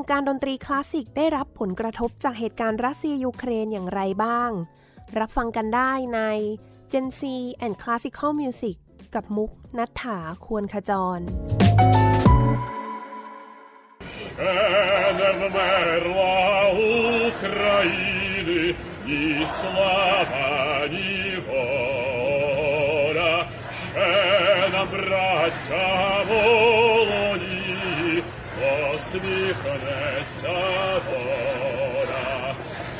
[0.00, 4.50] งการดนตรีคลาสสิกได้รับผลกระทบจากเหตุการณ์รัสเซียยูเครนอย่างไรบ้าง
[5.18, 6.20] รับฟังกันได้ใน
[6.92, 7.22] Gen C
[7.64, 8.76] and Classical Music
[9.14, 11.20] กับมุกนัฐถาควรขจร
[15.18, 16.34] Не вмерла
[17.28, 18.74] України
[19.06, 23.34] ні слава, ні воля,
[23.92, 26.79] ще нам, браття молоді,
[29.10, 30.56] посміхнеться
[31.10, 32.54] доля.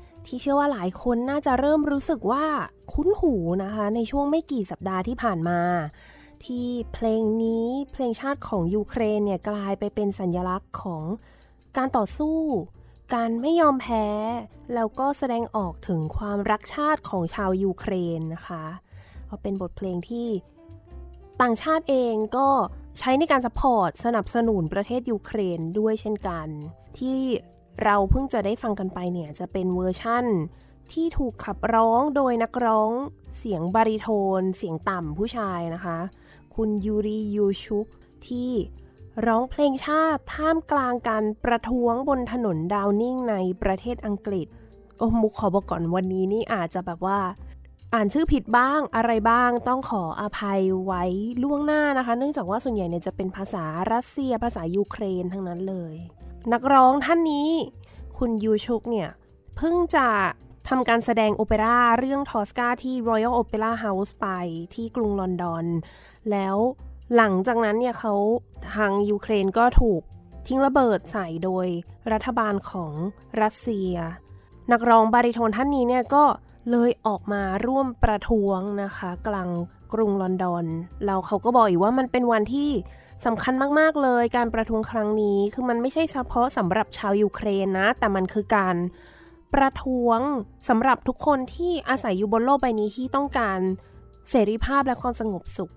[0.25, 2.45] ที่เชื่อว่าหลายคนน่าจะเริ่มรู้สึกว่า
[2.91, 3.33] คุ้นหู
[3.63, 5.61] นะคะ ในช่วงไม่กี่สัปดาห์ที่ผ่านมา
[6.45, 11.03] ที่เพลงนี้เพลงชาติของยูเครนเนี่ยกลายไปเป็นสัญลักษณ์ของ
[11.77, 12.37] การต่อสู้
[13.15, 14.07] การไม่ยอมแพ้
[14.75, 18.63] แล้วก็แสดงออกถึงความรักชาติของชาวยูเครนนะคะ
[19.43, 20.27] เป็นบทเพลงที่
[21.41, 22.47] ต่างชาติเองก็
[22.99, 26.47] ใช้ในการ support สนับสนุนประเทศยูเครนด้วยเช่นกัน
[26.99, 27.19] ที่
[27.83, 30.25] เราเพิ่งจะได้ฟังกันไปเนี่ยจะเป็นเวอร์ชั่น
[30.91, 32.91] ที่ถูกขับร้องโดยนักร้อง
[33.37, 34.07] เสียงบาริโท
[34.39, 35.97] น เสียงต่ำผู้ชายนะคะ
[36.55, 37.87] คุณยูริยูชุก
[38.27, 38.51] ที่
[39.27, 44.47] ร้องเพลงชาติท่ามกลางการประท้วงบนถนนดาวนิ่งในประเทศอังกฤษ
[44.97, 47.19] โอ้มุกขอบอกก่อนวันนี้นี่อาจจะแบบว่า
[47.93, 51.03] อ่านชื่อผิดบ้างอะไรบ้างต้องขออภัยไว้
[51.43, 55.95] ล่วงหน้านะคะ เนื่องจากว่าส่วนใหญ่เนี่ยจะเป็นภาษารัสเซียภาษายูเครนทั้งนั้นเลย
[56.53, 57.49] นักร้องท่านนี้
[58.17, 59.09] คุณยูชุกเนี่ย
[59.55, 60.07] เพิ่งจะ
[60.69, 64.27] ทำการแสดงโอเปร่าเรื่องทอสกาที่ Royal Opera House ไป
[64.73, 65.65] ที่กรุงลอนดอน
[66.31, 66.55] แล้ว
[67.15, 68.13] หลังจากนั้นเนี่ยเขา
[68.75, 70.01] ทางยูเครนก็ถูก
[70.47, 71.67] ทิ้งระเบิดใส่โดย
[72.11, 72.93] รัฐบาลของ
[73.41, 73.93] รัสเซีย
[74.71, 76.23] นักร้องบาริโทนท่านนี้เนี่ยก็
[76.71, 79.49] เลยออกมาร่วมประท้วงนะคะ กลาง
[79.93, 80.65] กรุงลอนดอน
[81.05, 82.69] แล้วเขาก็บอกอีกว่ามันเป็นวันที่
[83.25, 88.75] สำคัญมากๆเลยการประท้วงครั้งนี้คือมันไม่ใช่เฉพาะสำหรับชาวยูเครนนะ แต่มันคือการ
[89.53, 90.19] ประท้วง
[90.69, 93.59] สำหรับทุกคนที่อาศัยอยู่บนโลกใบนี้ที่ต้องการ
[94.29, 95.71] เสรีภาพและความสงบสุข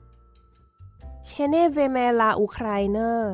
[1.26, 3.32] Ще не вмерла Україна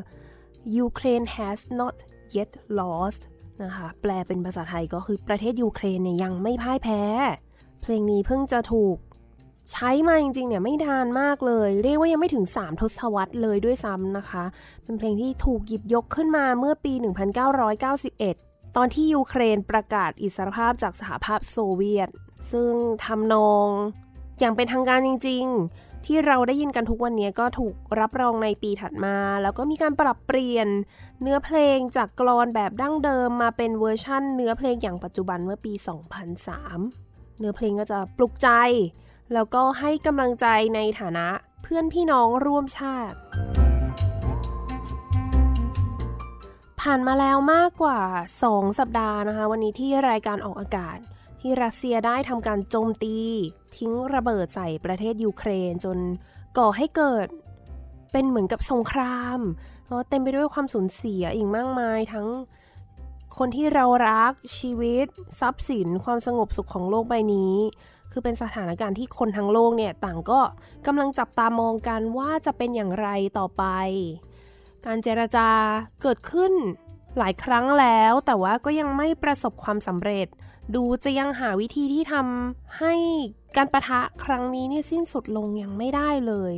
[0.87, 1.97] Ukraine has not
[2.35, 3.23] yet lost
[3.63, 7.03] นะคะแปลเป็นภาษาไทยก็คือประเทศยูเครนเนี่ยยังไม่พ่ายแพ้
[7.83, 8.97] เพลงนี้เพิ่งจะถูก
[9.73, 14.45] ใช้มาจริงๆเนี่ยไม่นานมากเลย เรียกว่ายังไม่ถึง 3 ทศวรรษเลยด้วยซ้ำนะคะ
[14.85, 16.93] เป็นเพลงที่ถูกหยิบยกขึ้นมาเมื่อปี
[17.85, 22.09] 1991 ตอนที่ยูเครนประกาศอิสรภาพจากสหภาพโซเวียต
[22.53, 22.73] ซึ่ง
[23.05, 23.69] ทำนอง
[24.41, 25.45] อย่างเป็นทางการจริง
[25.75, 30.69] ๆ ที่เราได้ยินกันทุกวันนี้ก็ถูกรับรองในปีถัดมา แล้วก็มีการปรับเปลี่ยน
[31.23, 35.73] เนื้อเพลงจากกลอนแบบดั้งเดิมมาเป็นเวอร์ชั่น เนื้อเพลงอย่างปัจจุบันเมื่อปี
[36.57, 38.49] 2003 เนื้อเพลงก็จะปลุกใจ
[39.35, 41.29] แล้วก็ให้กำลังใจในฐานะ
[41.63, 43.17] เพื่อนพี่น้องร่วมชาติ
[46.81, 48.01] ผ่านมาแล้วมากกว่า
[48.41, 50.99] 2 สัปดาห์นะคะ วันนี้ที่รายการออกอากาศ
[51.41, 53.17] ที่รัสเซียได้ทำการโจมตี
[53.77, 55.99] ทิ้งระเบิดใส่ประเทศยูเครนจน
[56.59, 57.27] ก่อให้เกิด
[58.13, 59.41] เป็นเหมือนกับสงคราม
[60.09, 62.29] เต็มไปด้วยความสูญเสียอีกมากมายทั้ง
[63.39, 65.07] คนที่เรารักชีวิต
[65.41, 67.55] ทรัพย์สินความสงบสุขของโลกใบนี้
[68.13, 70.41] คือเป็นสถานการณ์ที่คนทั้งโลกเนี่ยต่างก็
[70.87, 73.09] กำลังจับตามองกันว่าจะเป็นอย่างไร
[73.39, 73.65] ต่อไป
[74.87, 75.49] การเจรจา
[76.03, 76.53] เกิดขึ้น
[77.19, 80.27] หลายครั้งแล้ว แต่ว่าก็ยังไม่ประสบความสำเร็จ
[80.75, 82.95] ดูจะยังหาวิธีที่ทำให้
[83.57, 86.53] การประทะครั้งนี้เนี่ยสิ้นสุดลงยังไม่ได้เลย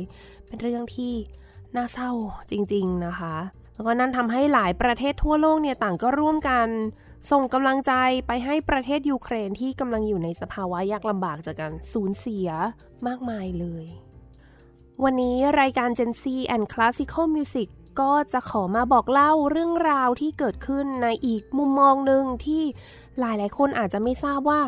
[0.47, 1.13] เป็นเรื่องที่
[1.75, 2.11] น่าเศร้า
[2.51, 3.35] จริงๆนะคะ
[3.73, 6.67] แล้วก็นั่นทำให้หลายประเทศทั่วโลกเนี่ยต่างก็ร่วมกัน
[7.31, 7.93] ส่งกำลังใจ
[8.27, 12.47] ไปให้ประเทศยูเครนที่กำลังอยู่ในสภาวะยากลำบากจากการสูญเสีย
[13.07, 13.85] มากมายเลย
[15.03, 16.23] วันนี้รายการ Gen Z
[16.55, 17.69] and Classical Music
[18.01, 22.63] ก็จะขอมาบอกเล่าเรื่องราวที่เกิดขึ้นในอีกมุมมองหนึ่งที่
[23.19, 24.61] หลายๆ คนอาจจะไม่ทราบว่า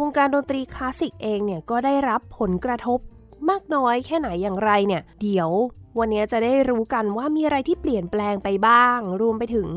[0.00, 2.98] วงการดนตรีคลาสสิกเองเนี่ยก็ได้รับผลกระทบ
[3.50, 5.50] มากน้อยแค่ไหนอย่างไรเนี่ย เดี๋ยว
[5.98, 9.68] วันนี้จะได้รู้กันว่ามีอะไรที่เปลี่ยนแปลงไปบ้าง รวมไปถึง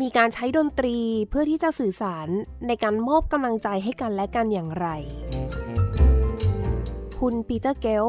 [0.00, 0.96] มีการใช้ดนตรี
[1.28, 2.28] เพื่อที่จะสื่อสาร
[2.66, 4.86] ในการมอบกำลังใจให้กันและกันอย่างไร
[7.18, 8.04] คุณปีเตอร์เกล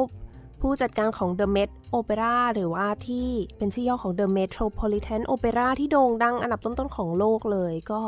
[0.62, 3.28] ผู้จัดการของ The Met Opera หรือว่าที่
[3.58, 8.02] เป็นชื่อย่อของ The Metropolitan Opera ที่โด่งดังอันดับต้นๆของโลกเลยก็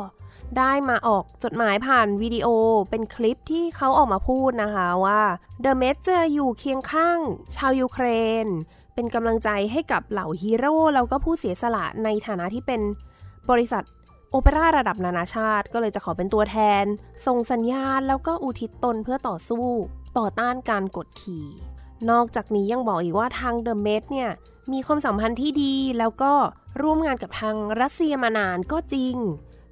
[0.58, 2.46] ได้มาออกจดหมายผ่านวิดีโอ
[2.90, 5.20] เป็นคลิปที่เขาออกมาพูดนะคะว่า
[5.64, 7.18] The Met จะอยู่เคียงข้าง
[7.56, 8.06] ชาวยูเคร
[8.44, 8.46] น
[8.94, 12.80] เป็นกำลังใจให้กับเหล่าฮีโร่แล้วก็ผู้เสียสละในฐานะที่เป็น
[13.50, 13.84] บริษัท
[14.30, 16.84] โอเปร่าระดับนานาชาติก็เลยจะขอเป็นตัวแทน
[17.26, 19.66] ส่งสัญญาณแล้วก็อุทิศตนเพื่อต่อสู้
[20.18, 21.46] ต่อต้านการกดขี่
[22.10, 24.30] นอกจากนี้ยังบอกอีกว่าทางเดอะเมดเนี่ย
[24.72, 26.32] มีความสัมพันธ์ที่ดีแล้วก็
[26.82, 29.16] ร่วมงานกับทางรัสเซียมานานก็จริง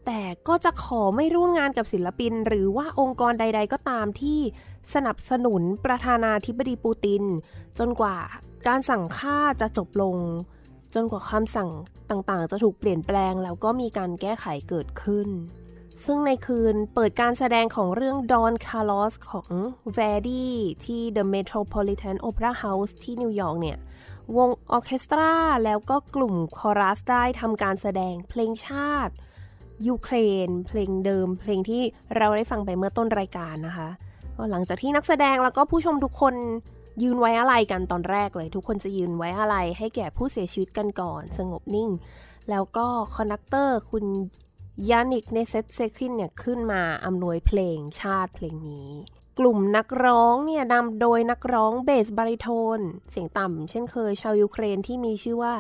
[0.06, 4.40] แต่ก็จะขอไม่ร่วมงานกับศิลปิน หรือว่าองค์กรใด ๆ ก็ตามที่
[4.94, 7.22] สนับสนุนประธานาธิบดีปูติน
[7.78, 8.16] จนกว่า
[8.66, 10.16] การสั่งฆ่าจะจบลง
[10.94, 11.70] จนกว่าคำสั่ง
[12.10, 15.28] ต่างๆ จะถูกเปลี่ยนแปลงแล้วก็มีการแก้ไขเกิดขึ้น
[16.04, 19.50] ซึ่งในคืนเปิดการแสดงของเรื่อง Don Carlos ของ
[19.96, 20.46] Verdi
[20.84, 23.78] ที่ The Metropolitan Opera House ที่นิวยอร์กเนี่ย
[24.36, 25.32] วงออเคสตรา
[25.64, 29.14] แล้วก็กลุ่มคอรัสได้ทำการแสดงเพลงชาติ
[29.86, 31.82] ยูเครน เพลงเดิม เพลงที่
[32.16, 33.88] เราได้ฟังไปเมื่อต้นรายการนะคะ
[34.36, 36.34] ก็หลังจากที่นักแสดงแล้วก็ผู้ชมทุกคน
[37.02, 41.90] ยืนไว้อาลัยกันตอนแรกเลย ทุกคนจะยืนไว้อาลัยให้แก่ผู้เสียชีวิตกันก่อน สงบนิ่ง
[42.50, 44.04] แล้วก็ conductor คุณ
[44.90, 48.90] ยานิกเนเซตเซคินเนี่ยขึ้นมาอำนวยเพลงชาติเพลงนี้
[49.38, 52.78] กลุ่มนักร้องเนี่ยนำโดยนักร้อง bass baritoneน
[53.10, 55.54] เสียงต่ำเช่นเคยชาวยูเครนที่มีชื่อว่า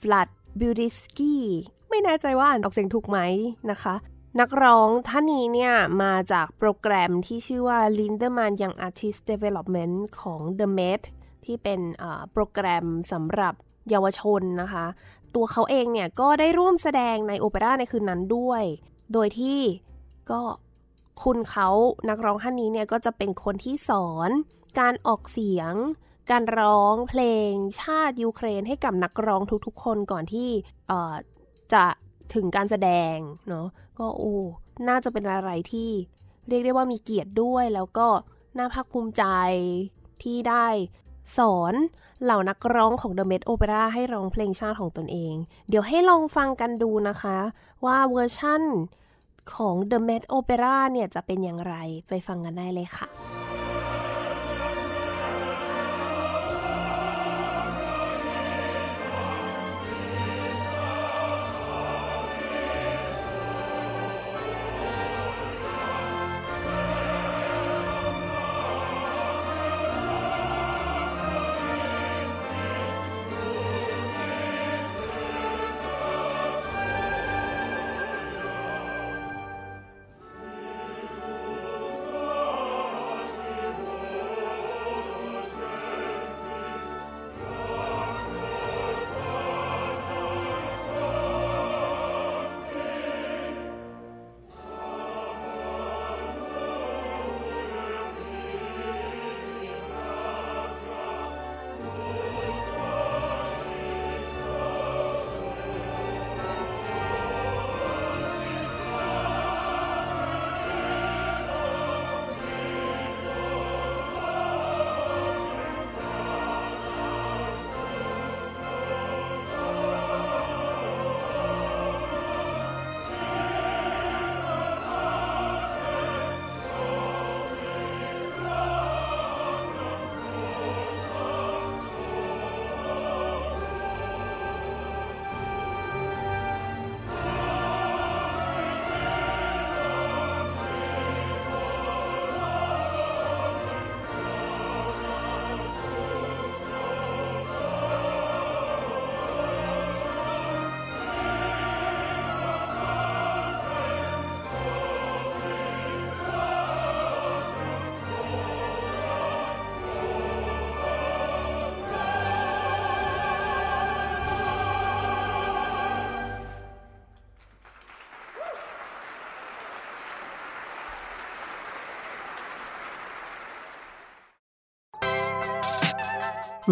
[0.00, 0.28] ฟลัด
[0.60, 1.44] บิวดิสกี้
[1.90, 3.18] ไม่แน่ใจว่าอ่านออกเสียงถูกไหม
[3.70, 3.94] นะคะ
[4.40, 11.02] นักร้องท่านนี้เนี่ย มาจากโปรแกรมที่ชื่อว่า Linderman Young Artist Development ของ The Met
[11.44, 11.80] ที่เป็น
[12.32, 13.54] โปรแกรมสำหรับ
[13.90, 14.86] เยาวชนนะคะ
[15.34, 18.62] ตัวเขาเองเนี่ย ก็ได้ร่วมแสดงในโอเปร่าในคืนนั้นด้วย
[19.12, 19.60] โดยที่
[20.30, 20.40] ก็
[21.22, 21.68] คุณเขา
[22.08, 24.30] นักร้องท่านนี้เนี่ย ก็จะเป็นคนที่สอน
[24.80, 25.74] การออกเสียง
[26.30, 30.48] การร้องเพลงชาติยูเครนให้กับนักร้องทุกๆ คนก่อนที่
[31.72, 31.84] จะ
[32.34, 33.16] ถึงการแสดง
[33.48, 33.66] เนาะ
[33.98, 34.36] ก็โอ้
[34.88, 35.90] น่าจะเป็นอะไรที่
[36.48, 38.08] เรียกได้ว่ามีเกียรติด้วย แล้วก็
[38.58, 39.24] น่าภาคภูมิใจ
[40.22, 40.66] ที่ได้
[41.36, 41.74] สอน
[42.22, 45.34] เหล่านักร้องของ The Met Opera ให้ร้องเพลงชาติของตนเอง
[45.68, 47.38] เดี๋ยวให้ลองฟังกันดูนะคะ
[47.84, 48.62] ว่าเวอร์ชั่น
[49.54, 51.74] ของ The Met Opera เนี่ยจะเป็นอย่างไร
[52.08, 53.08] ไปฟังกันได้เลยค่ะ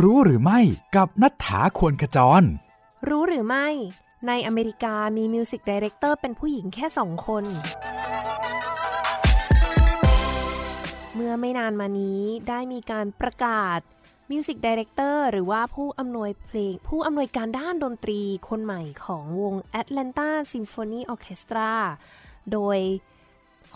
[0.03, 0.61] รู้หรือไม่
[0.97, 2.43] กับนัฐธาควรขจร
[3.09, 3.69] รู้หรือไม่
[4.27, 7.45] ในอเมริกามี music director เป็นผู้หญิงแค่สองคน
[11.15, 13.81] เมื่อไม่นานมานี้ได้มีการประกาศ
[14.31, 21.73] music director หรือว่าผู้อำนวยเพลง ผู้อำนวยการด้านดนตรีคนใหม่ของวง Atlanta Symphony Orchestra
[22.53, 22.79] โดย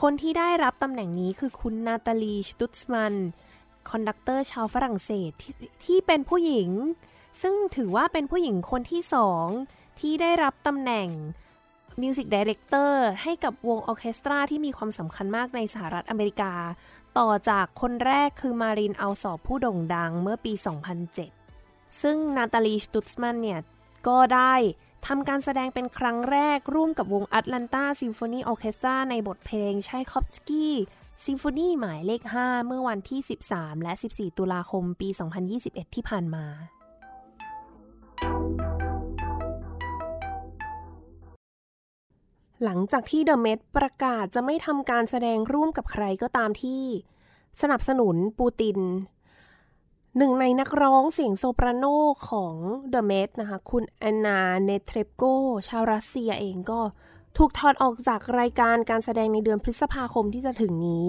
[0.00, 3.14] คนที่ได้รับตำแหน่งนี้คือคุณนาตาลี สตุตสมัน
[3.90, 6.70] conductor ชาวฝรั่งเศสที่เป็นผู้หญิง
[7.42, 9.46] ซึ่งถือว่าเป็นผู้หญิงคนที่สอง
[10.00, 11.08] ที่ได้รับตำแหน่ง
[12.02, 16.52] music director ให้กับวงออเคสตราที่มีความสำคัญมากในสหรัฐอเมริกา
[17.18, 20.52] ต่อจากคนแรกคือมารินอัลซอปผู้โด่งดังเมื่อปี
[21.26, 23.60] 2007 ซึ่งนาตาลีสตุตส์มันเนี่ย
[24.08, 24.54] ก็ได้
[25.06, 30.74] ทำการแสดงเป็นครั้งแรกร่วมกับวง Atlanta Symphony Orchestra ในบทเพลงชัยคอฟสกี้
[31.22, 33.20] ซิมโฟนีหมายเลข 5 เมื่อวันที่
[33.52, 35.08] 13 และ 14 ตุลาคมปี
[35.52, 36.46] 2021 ที่ผ่านมา
[42.64, 46.82] หลังจากที่ The Met ประกาศจะไม่ทำการแสดงร่วมกับใครก็ตามที่
[47.60, 48.78] สนับสนุนปูติน
[50.18, 51.84] หนึ่งในนักร้องเสียงโซปราโน
[52.30, 52.54] ของ
[52.90, 55.22] The Met นะคะ คุณแอนนาเนเทรปโก
[55.68, 56.80] ชาวรัสเซียเองก็
[57.38, 61.08] ถูกถอดออกจากรายการการแสดงในเดือนพฤษภาคมที่จะถึงนี้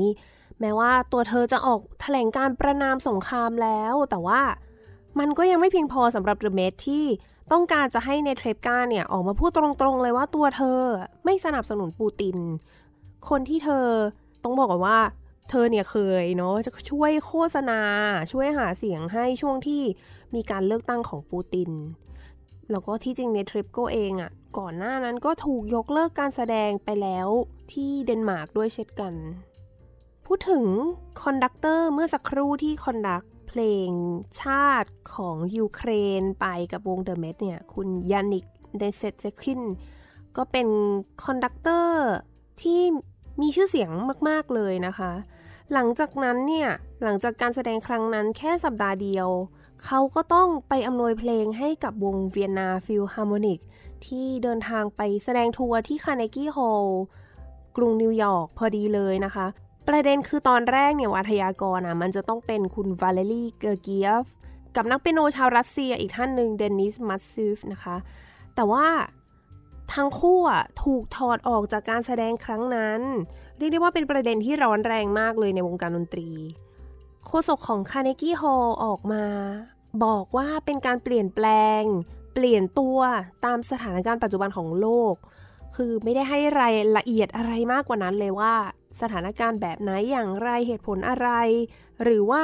[0.59, 4.41] แม้ว่าตัวเธอจะออกแถลงการประนามสงครามแล้ว แต่ว่า
[5.19, 7.05] มันก็ยังไม่เพียงพอสำหรับเดอะเมดที่
[7.51, 10.79] ต้องการจะให้ในเทรปกาเนี่ย ออกมาพูดตรงๆเลยว่าตัวเธอ
[11.25, 12.37] ไม่สนับสนุนปูติน
[13.29, 13.85] คนที่เธอ
[14.43, 14.99] ต้องบอกว่า
[15.49, 17.81] เธอเนี่ยเคยเนาะจะช่วยโฆษณา
[18.31, 19.81] ช่วยหาเสียงให้ช่วงที่
[20.35, 21.69] มีการเลือกตั้งของปูติน
[22.71, 27.27] แล้วก็ที่จริงในทริปโกเองอะ่ะ ก่อนหน้านั้นก็ถูกยกเลิกการแสดงไปแล้ว
[27.71, 29.13] ที่เดนมาร์กด้วยเช่นกัน
[30.25, 30.65] พูดถึง
[31.23, 33.89] conductor เมื่อสักครู่ที่ conduct เพลง
[34.41, 35.89] ชาติของยูเคร
[36.21, 38.45] นไปกับวง The Met เนี่ย คุณยานิก
[38.77, 39.61] เนเซตเซคิน
[40.37, 40.67] ก็เป็น
[41.23, 42.05] conductor
[42.61, 42.81] ที่
[43.41, 43.89] มีชื่อเสียง
[44.29, 45.11] มาก ๆ เลยนะคะ
[45.73, 46.69] หลังจากนั้นเนี่ย
[47.03, 49.29] หลังจากการแสดงครั้งนั้นแค่สัปดาห์เดียว
[49.85, 53.59] เขาก็ต้องไปอำนวยเพลงให้กับวงเวียนนาฟิลฮาร์โมนิก
[54.07, 57.01] ที่เดินทางไปแสดงทัวร์ที่คาร์เนกี้ฮอลล์
[57.77, 59.45] กรุงนิวยอร์กพอดีเลยนะคะ
[59.87, 64.25] ประเด็นคือตอนแรกเนี่ยวาทยกรอะมันจะต้องเป็นคุณวาเลรีเกอร์เกียฟ
[64.75, 67.95] กับนักเปียโนชาวรัสเซียอีกท่านหนึ่งเดนิสมัตซูฟนะคะ
[68.55, 68.87] แต่ว่า
[69.93, 73.01] ทั้งคู่อะถูกถอดออกจากการแสดงครั้งนั้น
[73.57, 76.29] เรียกได้ว่าเป็นประเด็นที่ร้อนแรงมากเลยในวงการดนตรี
[77.25, 79.25] โฆษกของคาร์เนกี้ฮอลออกมา
[80.03, 81.45] บอกว่าเป็นการเปลี่ยนแปล
[81.81, 81.83] ง
[82.35, 82.99] เปลี่ยนตัว
[83.45, 85.15] ตามสถานการณ์ปัจจุบันของโลก
[85.75, 88.53] คือไม่ได้ให้รายละเอียดอะไรมากกว่านั้นเลยว่า
[89.01, 91.29] สถานการณ์แบบไหนอย่างไรเหตุผลอะไร
[92.03, 92.43] หรือว่า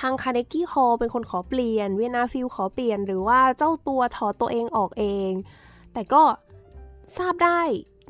[0.00, 5.30] ทางคาร์เนกี้ฮอลเป็นคนขอเปลี่ยน เวียนนาฟิลขอเปลี่ยน หรือว่าเจ้าตัวถอดตัวเองออกเอง
[5.92, 6.22] แต่ก็
[7.18, 7.60] ทราบได้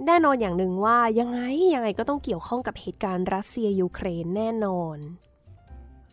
[0.07, 1.41] แน่นอนอย่างหนึ่งว่ายังไง
[1.75, 4.97] ยังไงก็ต้องเกี่ยวข้องกับเหตุการณ์รัสเซียยูเครนแน่นอน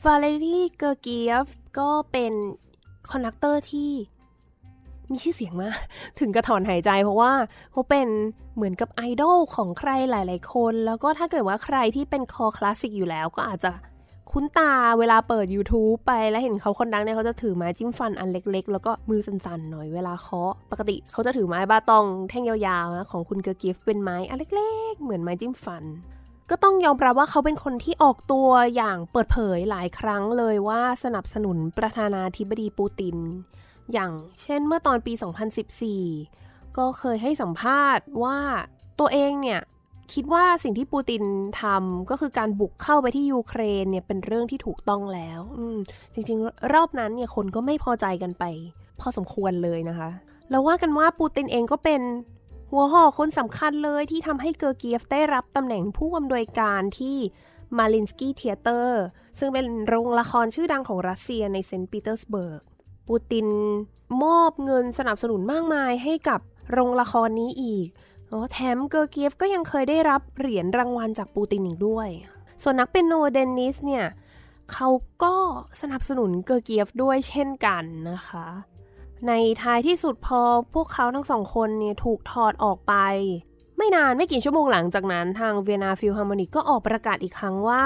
[0.03, 1.48] วาเลรีเกอร์เกียฟ
[1.79, 2.34] ก็เป็น
[3.12, 3.91] conductor ที่
[5.12, 5.79] มีชื่อเสียงมาก
[6.19, 7.31] ถึงกับถอนหายใจเพราะว่า
[7.72, 8.07] เขาเป็น
[8.55, 13.72] เหมือนกับไอดอลของใครหลาย ๆ คน แล้วก็ถ้าเกิดว่าใครที่เป็นคอคลาสสิกอยู่แล้วก็อาจจะ
[14.31, 25.83] คุ้นตาเวลาเปิด YouTube ไปแล้วเห็นเขาคนดังเนี่ยเขาจะถือไม้จิ้มฟันอันเล็ก ๆ แล้วก็มือสั่นๆหน่อยเวลาเคาะปกติเขาจะถือไม้ baton แท่งยาวๆนะของคุณเกอร์เกียฟเป็นไม้อันเล็ก ๆ เหมือนไม้จิ้มฟัน
[26.50, 33.17] ก็ต้องยอมรับว่าเขาเป็นคนที่ออกตัวอย่างเปิดเผยหลายครั้งเลยว่าสนับสนุนประธานาธิบดีปูติน
[33.93, 34.11] อย่าง
[34.41, 35.13] เช่นเมื่อตอนปี
[35.95, 38.37] 2014 ก็เคยให้สัมภาษณ์ว่า
[38.99, 39.61] ตัวเองเนี่ย
[40.13, 41.23] คิดว่าสิ่งที่ปูติน
[41.61, 45.39] ทำก็คือการบุกเข้าไปที่ยูเครนเนี่ยเป็นเรื่องที่ถูกต้องแล้ว
[46.13, 48.43] จริงๆ รอบนั้นเนี่ยคนก็ไม่พอใจกันไป
[48.99, 50.09] พอสมควรเลยนะคะ
[50.49, 52.01] แล้วว่ากันว่าปูตินเองก็เป็น
[52.71, 57.17] หัวหอกคนสำคัญเลยที่ทำให้เกอร์เกียฟได้รับตำแหน่งผู้อำนวยการที่
[57.77, 59.03] มาริอินสกี้ Theatre
[59.39, 62.61] ซึ่งเป็นโรงละครชื่อดังของรัสเซียในเซนต์ปีเตอร์สเบิร์ก
[63.07, 63.48] ปูติน
[64.24, 66.39] มอบเงินสนับสนุนมากมายให้กับ
[66.72, 67.88] โรงละครนี้อีก
[68.53, 72.10] แถมเกอร์เกียฟก็ยังเคยได้รับเหรียญรางวัลจากปูตินอีกด้วย
[72.63, 74.05] ส่วนนักเปียโนเดนนิสเนี่ย
[74.74, 74.89] เขา
[75.24, 75.36] ก็
[75.81, 78.48] สนับสนุนเกอร์เกียฟด้วยเช่นกันนะคะ
[79.27, 79.31] ใน
[79.62, 80.41] ท้ายที่สุดพอ
[80.74, 82.93] พวกเขาทั้งสองคนเนี่ยถูกถอดออกไป
[83.77, 87.83] ไม่นานไม่กี่ชั่วโมงหลังจากนั้นทางเวียนนาฟิลฮาร์โมนิกก็ออกประกาศอีกครั้งว่า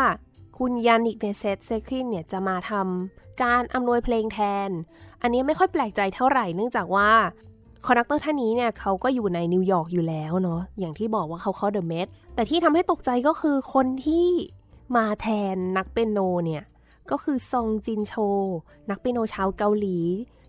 [0.57, 4.69] คุณยานิกเนเซต์เซกินเนี่ยจะมาทำการอำนวยเพลงแทน
[5.21, 7.09] อันนี้ไม่ค่อยแปลกใจเท่าไหร่เนื่องจากว่า
[7.85, 14.25] conductor ท่านนี้เนี่ยเขาก็อยู่ในนิวยอร์กอยู่แล้วเนาะอย่างที่บอกว่าเขาเข้า The Met แต่ที่ทำให้ตกใจก็คือคนที่
[14.95, 16.63] มาแทนนักเปียโนเนี่ย
[17.11, 18.13] ก็คือซองจินโช
[18.89, 19.97] นักเปียโนชาวเกาหลี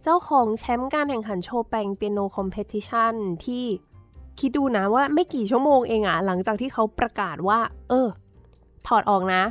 [0.02, 3.64] เจ้าของแชมป์การแข่งขันโชแปง piano competition ที่
[4.40, 7.58] คิดดูนะว่าไม่กี่ชั่วโมงเองอะหลังจากที่เขาประกาศว่า
[7.88, 8.08] เออ
[8.86, 9.42] ถอดออกนะ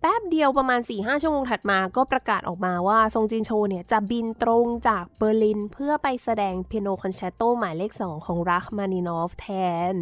[0.00, 9.48] แป๊บเดียวประมาณ 4-5 ชั่วโมงถัดมาก็ประกาศออกมาว่าซงจินโชเนี่ยจะบินตรงจากเบอร์ลิน เพื่อไปแสดง piano concerto หมายเลข 2 ของรัคมานินอฟแท
[9.92, 9.94] น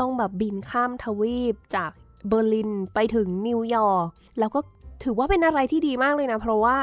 [0.00, 1.90] ต้องแบบบินข้ามทวีปจาก
[2.28, 4.60] เบอร์ลินไปถึงนิวยอร์กแล้วก็
[5.04, 6.76] ถือว่าเป็นอะไรที่ดีมากเลยนะ เพราะว่า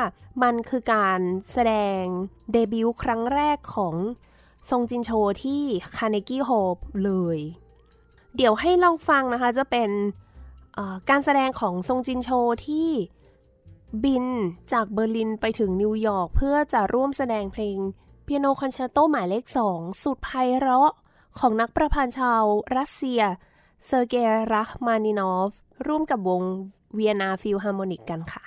[0.43, 1.19] มันคือการ
[1.53, 2.03] แสดง
[2.51, 3.95] เดบิวต์ครั้งแรกของ
[4.69, 5.11] ซงจินโช
[5.43, 5.61] ที่
[5.95, 7.39] คาร์เนกี้ฮอลเลย
[8.35, 9.89] เดี๋ยวให้ลองฟังนะคะจะเป็น
[11.09, 12.29] การแสดงของซงจินโช
[12.67, 12.89] ที่
[14.03, 14.25] บิน
[14.73, 17.77] จากเบอร์ลินไปถึงนิวยอร์กเพื่อจะร่วมแสดงเพลง
[18.23, 20.91] piano concerto หมายเลขสองสุดไพเราะ
[21.39, 22.43] ของนักประพันธ์ชาว
[22.77, 23.21] รัสเซีย
[23.85, 25.51] เซอร์เกย์รัคมานินอฟ
[25.87, 26.41] ร่วมกับวง
[26.93, 28.43] เวียนนาฟิลฮาร์โมนิกกันค่ะ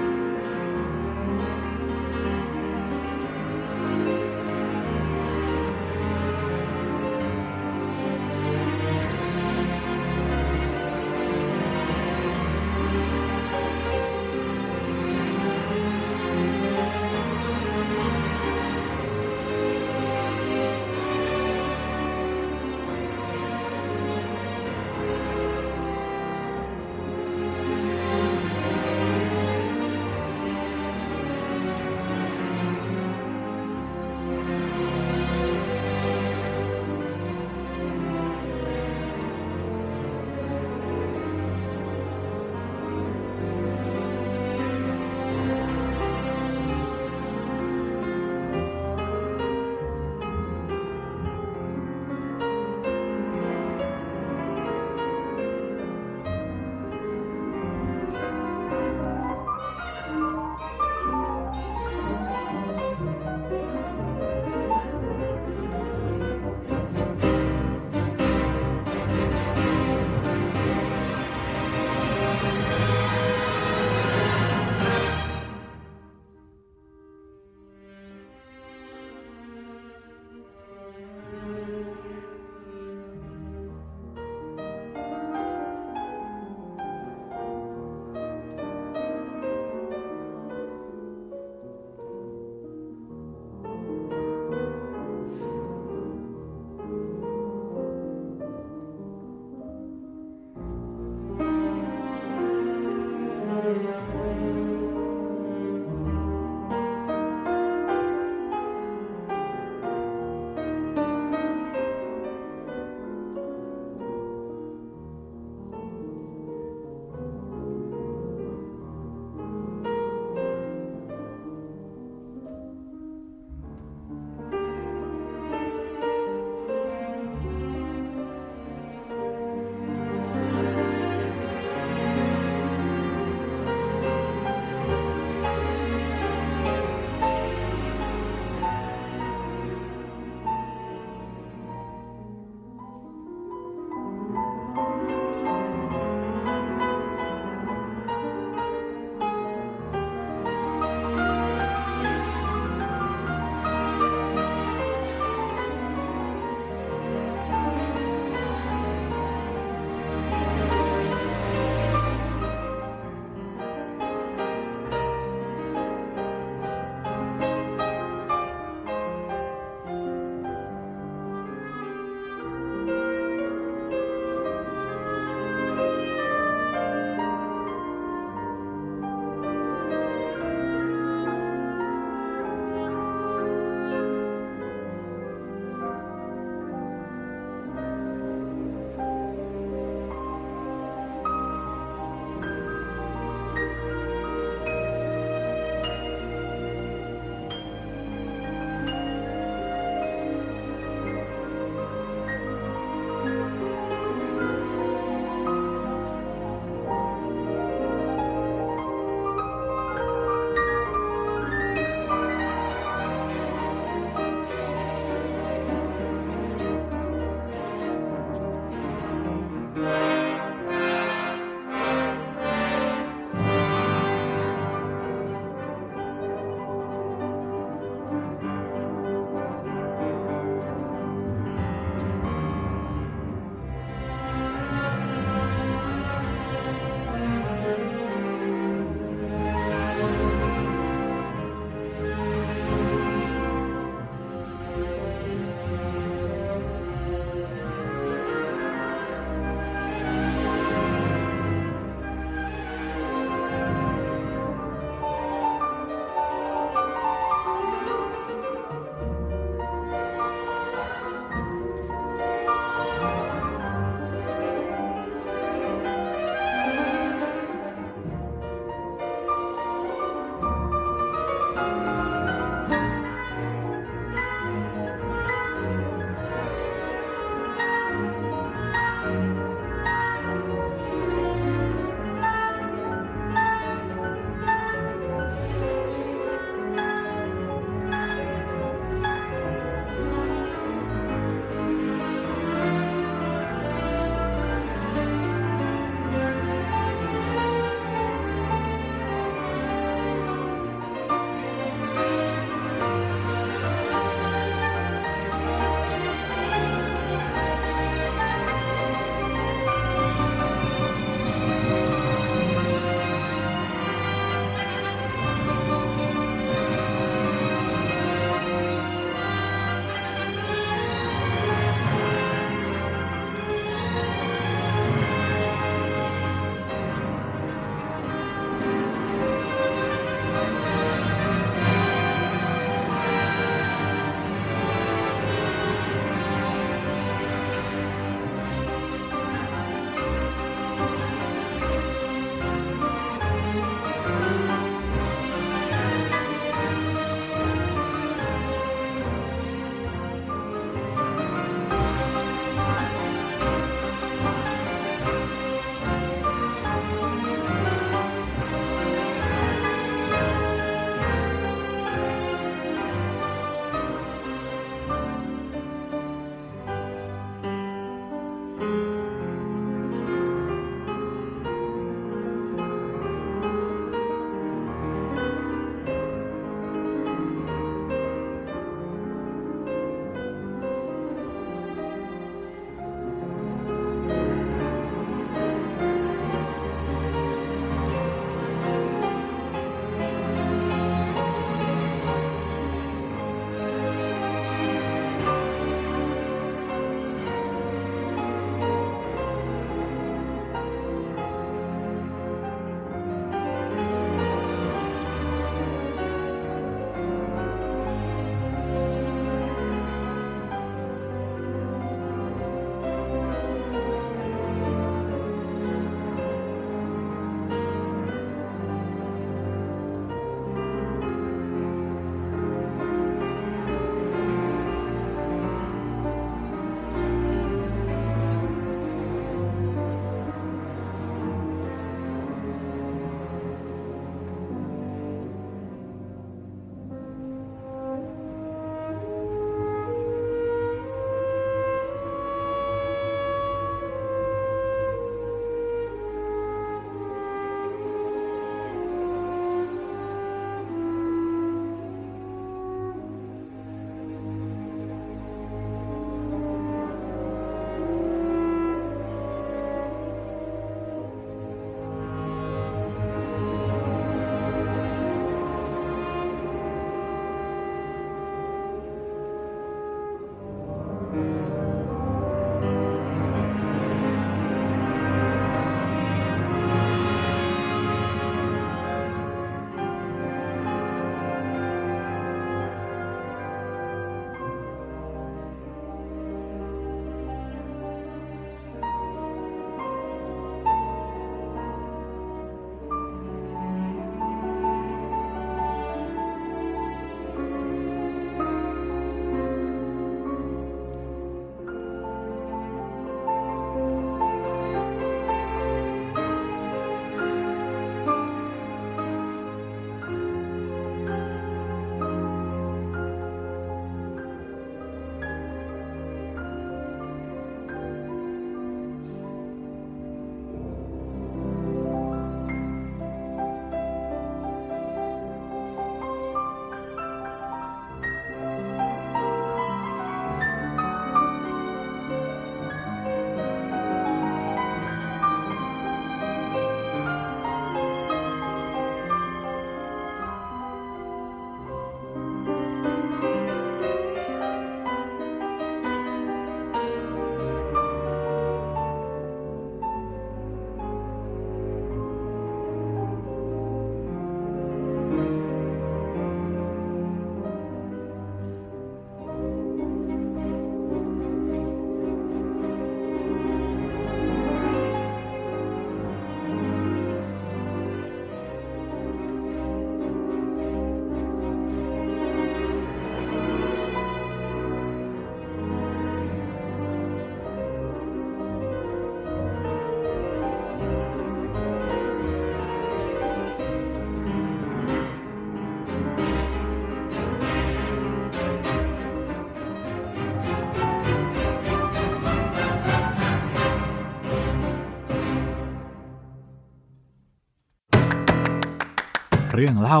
[599.62, 600.00] เรื่องเล่า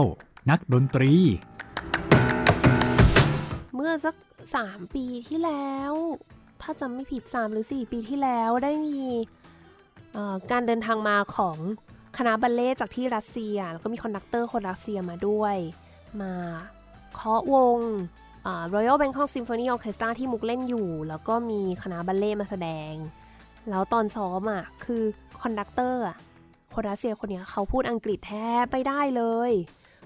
[0.50, 1.12] นักดนตรี
[3.74, 4.14] เมื่อสัก
[4.56, 5.92] สามปีที่แล้ว
[6.62, 9.00] ถ้าจำไม่ผิดสามหรือสี่ปีที่แล้วได้มี
[10.50, 11.56] การเดินทางมาของ
[12.18, 15.56] คณะบัลเลต์จากที่รัสเซีย แล้วก็มี conductor คนรัสเซียมาด้วย
[16.20, 16.32] มา
[17.14, 17.78] เคาะวง
[18.74, 22.92] Royal Bangkok Symphony Orchestra ที่มุกเล่นอยู่ แล้วก็มีคณะบัลเลต์มาแสดง
[23.70, 25.02] แล้วตอนซ้อมอะคือ
[25.40, 26.16] conductor อะ
[26.74, 29.52] คนรัสเซียคนนี้เขาพูดอังกฤษแทบไม่ได้เลย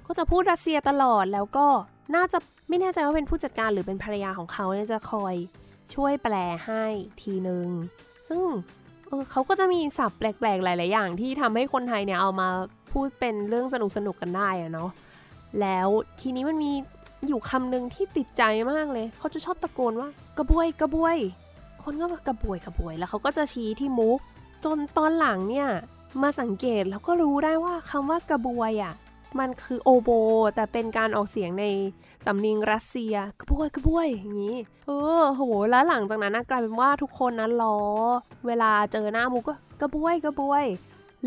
[0.07, 1.66] ก็จะพูดรัสเซียตลอดแล้วก็
[2.14, 5.35] น่าจะไม่แน่ใจว่าเป็นผู้จัดการหรือเป็นภรรยาของเขาเนี่ยจะคอย
[5.94, 6.35] ช่วยแปล
[6.66, 6.85] ให้
[7.22, 7.68] ทีหนึ่ง
[8.29, 8.42] ซึ่ง
[9.07, 12.48] เออเขาก็จะมีศัพท์แปลกๆ หลาย ๆ อย่างที่ทำให้คนไทยเนี่ยเอามา
[12.92, 14.90] พูดเป็นเรื่องสนุกๆกันได้อะเนาะ
[15.61, 15.88] แล้ว
[16.20, 16.72] ทีนี้มันมี
[17.27, 21.16] อยู่คำหนึ่งที่ติดใจมากเลย เขาจะชอบตะโกนว่ากระบวยกระบวย
[21.83, 24.18] คนก็กระบวยกระบวยแล้วเขาก็จะชี้ที่มุก
[24.64, 25.68] จนตอนหลังเนี่ย
[26.22, 28.94] มาสังเกตแล้วก็รู้ได้ว่าคำว่ากระบวยอะ่ะ
[29.38, 30.11] มันคือโอโบ
[30.55, 31.64] แต่เป็นการออกเสียงใน
[32.27, 37.79] สำเนียงรัสเซียกระบวยกระบวยอย่างนี้เออโหแล้วหลังจากนั้นกลายเป็นว่าทุกคนนั้นล้อ
[38.46, 40.64] เวลาเจอหน้ามุกก็กระบวยกระบวย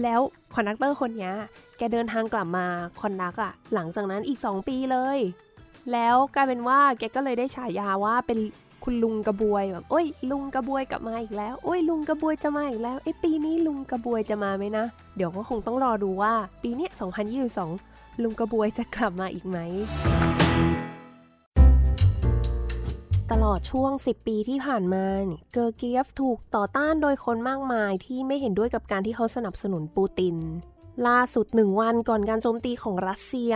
[0.02, 0.22] แล้ว
[0.54, 1.32] conductor คนนี้
[1.78, 2.66] แกเดินทางกลับมา
[3.00, 5.20] conduct อะหลังจากนั้นอีก 2 ปีเลย
[5.94, 8.40] แล้วกลายเป็นว่าแกก็เลยได้ฉายาว่าเป็น
[8.90, 16.88] คุณลุงกระบวยแบบโอ้ยลุงกระบวยกลับมาอีกแล้วโอ้ยลุงกระบวยจะมาอีกแล้วไอ้ปีนี้ลุงกระบวยจะมาไหมนะ เดี๋ยวก็คงต้องรอดูว่า ปีนี้
[17.56, 19.58] 2022 ลุงกระบวยจะกลับมาอีกไหม
[23.32, 25.06] ตลอดช่วง 10 ปีที่ผ่านมา
[25.54, 30.36] เกอร์เกียฟถูกต่อต้านโดยคนมากมายที่ไม่เห็นด้วยกับการที่เขาสนับสนุนปูติน
[31.08, 33.54] ล่าสุดหนึ่งวันก่อนการโจมตีของรัสเซีย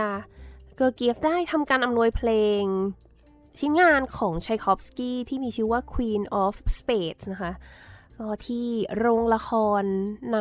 [0.76, 2.30] เกอร์เกียฟได้ทำการอำนวยเพล
[2.62, 2.64] ง
[3.58, 7.52] ชิ้นงานของชัยคอฟสกี้ที่มีชื่อว่า Queen of Spades นะคะ
[8.18, 9.82] ก็ที่โรงละคร
[10.34, 10.38] ใน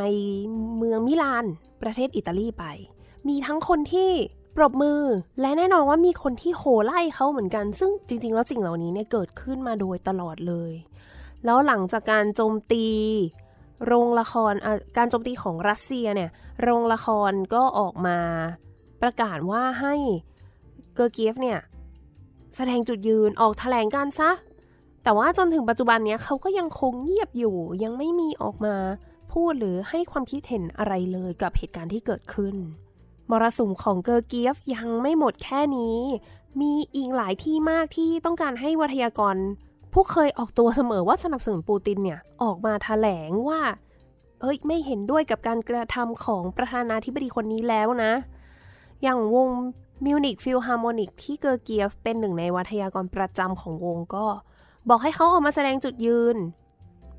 [0.77, 1.45] เมืองมิลาน
[1.81, 2.65] ประเทศอิตาลีไป
[3.27, 4.09] มีทั้งคนที่
[4.55, 5.01] ปรบมือ
[5.41, 10.73] และแน่นอนว่ามีคนที่โหไล่เขาเหมือนกัน ซึ่งจริง ๆ แล้วสิ่งเหล่านี้เนี่ยเกิดขึ้นมาโดยตลอดเลย
[11.45, 12.87] แล้วหลังจากการโจมตี
[13.85, 14.53] โรงละคร
[14.97, 16.29] การโจมตีของรัสเซียเนี่ย
[16.61, 18.17] โรงละครก็ออกมา
[19.01, 19.95] ประกาศว่าให้
[20.95, 21.59] เกอร์เกียฟเนี่ย
[22.55, 24.31] แสดงจุดยืนออกแถลงการซะ
[25.03, 28.75] แต่ว่าจนถึงปัจจุบันเนี้ยเขาก็ยังคงเงียบอยู่ ยังไม่มีออกมา
[29.31, 32.55] พูดหรือให้ความคิดเห็นอะไรเลยกับเหตุการณ์ที่เกิดขึ้น
[33.29, 35.97] มรสุมของเกอร์เกียฟยังไม่หมดแค่นี้
[36.61, 39.35] มีอีกหลายที่มากที่ต้องการให้วัทยากร
[39.93, 43.61] ผู้เคยออกตัวเสมอว่าสนับสนุนปูตินเนี่ยออกมาแถลงว่า
[44.41, 48.13] เอ้ยไม่เห็นด้วยกับการกระทำของประธานาธิบดีคนนี้แล้วนะ
[49.03, 49.49] อย่างวง
[50.05, 54.25] มิวนิกฟิลฮาร์โมนิกที่เกอร์เกียฟเป็นหนึ่งในวาทยกรประจำของวงก็
[54.89, 56.35] บอกให้เขาออกมาแสดงจุดยืน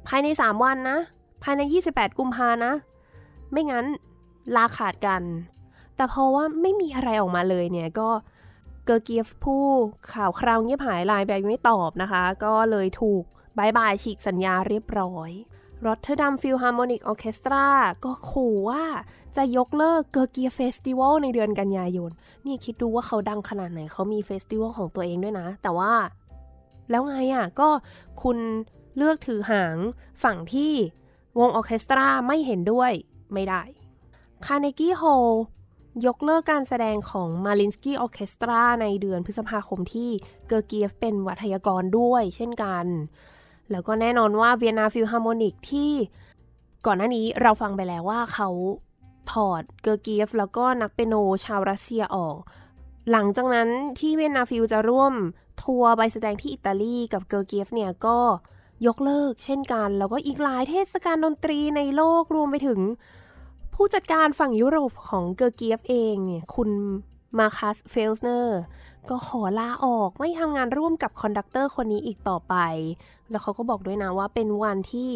[0.06, 0.98] ภายใน 3 วันนะ
[1.42, 2.72] ภายใน 28 กุมภานะ
[3.50, 3.86] ไม่งั้น
[4.56, 5.22] ลาขาดกัน
[5.96, 8.08] แต่เพราะว่าไม่มีอะไรออกมาเลยเนี่ยก็
[8.84, 9.64] เกอร์เกียฟผู้
[10.12, 13.22] ข่าวคราวเงียบหายลายแบบไม่ตอบนะคะ ก็เลยถูก
[13.58, 15.30] bye bye ฉีกสัญญาเรียบร้อย
[15.86, 17.66] รอตเทอร์ดัมฟิลฮาร์โมนิกออเคสตรา
[18.04, 18.84] ก็ขู่ว่า
[19.36, 22.10] จะยกเลิกเกอร์เกียฟ festival ในเดือนกันยายน
[22.46, 25.92] นี่คิดดูว่าเขาดังขนาดไหน เขามี festival ของตัวเองด้วยนะ แต่ว่า
[26.90, 27.68] แล้วไงอะ ก็
[28.22, 28.38] คุณ
[28.96, 29.76] เลือกถือหาง
[30.22, 30.72] ฝั่งที่
[31.38, 32.92] วงออเคสตราไม่เห็นด้วย
[33.32, 33.62] ไม่ได้
[34.44, 35.28] คาร์เนกี้ฮอล
[36.06, 40.10] ยกเลิกการแสดงของมาริอินสกี้ออเคสตราในเดือนพฤษภาคมที่
[40.48, 42.86] เกอร์เกียฟเป็นวาทยกรด้วยเช่นกัน
[43.70, 45.92] แล้วก็แน่นอนว่าเวียนนาฟิลฮาร์โมนิกที่
[46.86, 48.48] ก่อนหน้านี้เราฟังไปแล้วว่าเขา
[49.32, 52.36] ถอดเกอร์เกียฟแล้วก็นักเปียโนชาวรัสเซียออก
[53.10, 55.12] หลังจากนั้นที่เวียนนาฟิลจะร่วม
[55.62, 58.18] ทัวร์ไปแสดงที่อิตาลีกับเกอร์เกียฟเนี่ยก็
[58.86, 62.80] ยกเลิกเช่นกัน แล้วก็อีกหลายเทศกาลดนตรีในโลกรวมไปถึง
[63.74, 66.70] ผู้จัดการฝั่งยุโรปของเกอร์เกียฟเองเนี่ยคุณ
[67.38, 68.60] มาคัสเฟลสเนอร์
[69.10, 72.54] ก็ขอลาออกไม่ทำงานร่วมกับ conductor คนนี้อีกต่อไป
[73.30, 75.10] แล้วเขาก็บอกด้วยนะว่าเป็นวันที่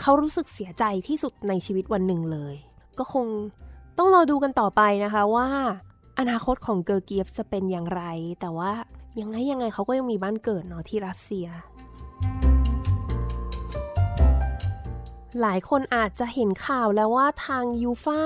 [0.00, 2.54] เขารู้สึกเสียใจที่สุดในชีวิตวันหนึ่งเลย
[2.98, 3.26] ก็คง
[3.98, 5.48] ต้องรอดูกันต่อไปนะคะว่า
[6.18, 8.02] อนาคตของเกอร์เกียฟจะเป็นอย่างไร
[8.40, 8.70] แต่ว่า
[9.20, 11.46] ยังไงยังไงเขาก็ยังมีบ้านเกิดเนาะที่รัสเซีย
[15.40, 18.22] หลายคนอาจจะเห็นข่าวแล้วว่าทางยูฟา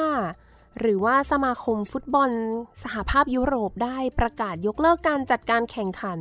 [0.79, 2.31] หรือว่าสมาคมฟุตบอล
[2.83, 6.21] สหภาพยุโรปได้ประกาศยกเลิกการจัดการแข่งขัน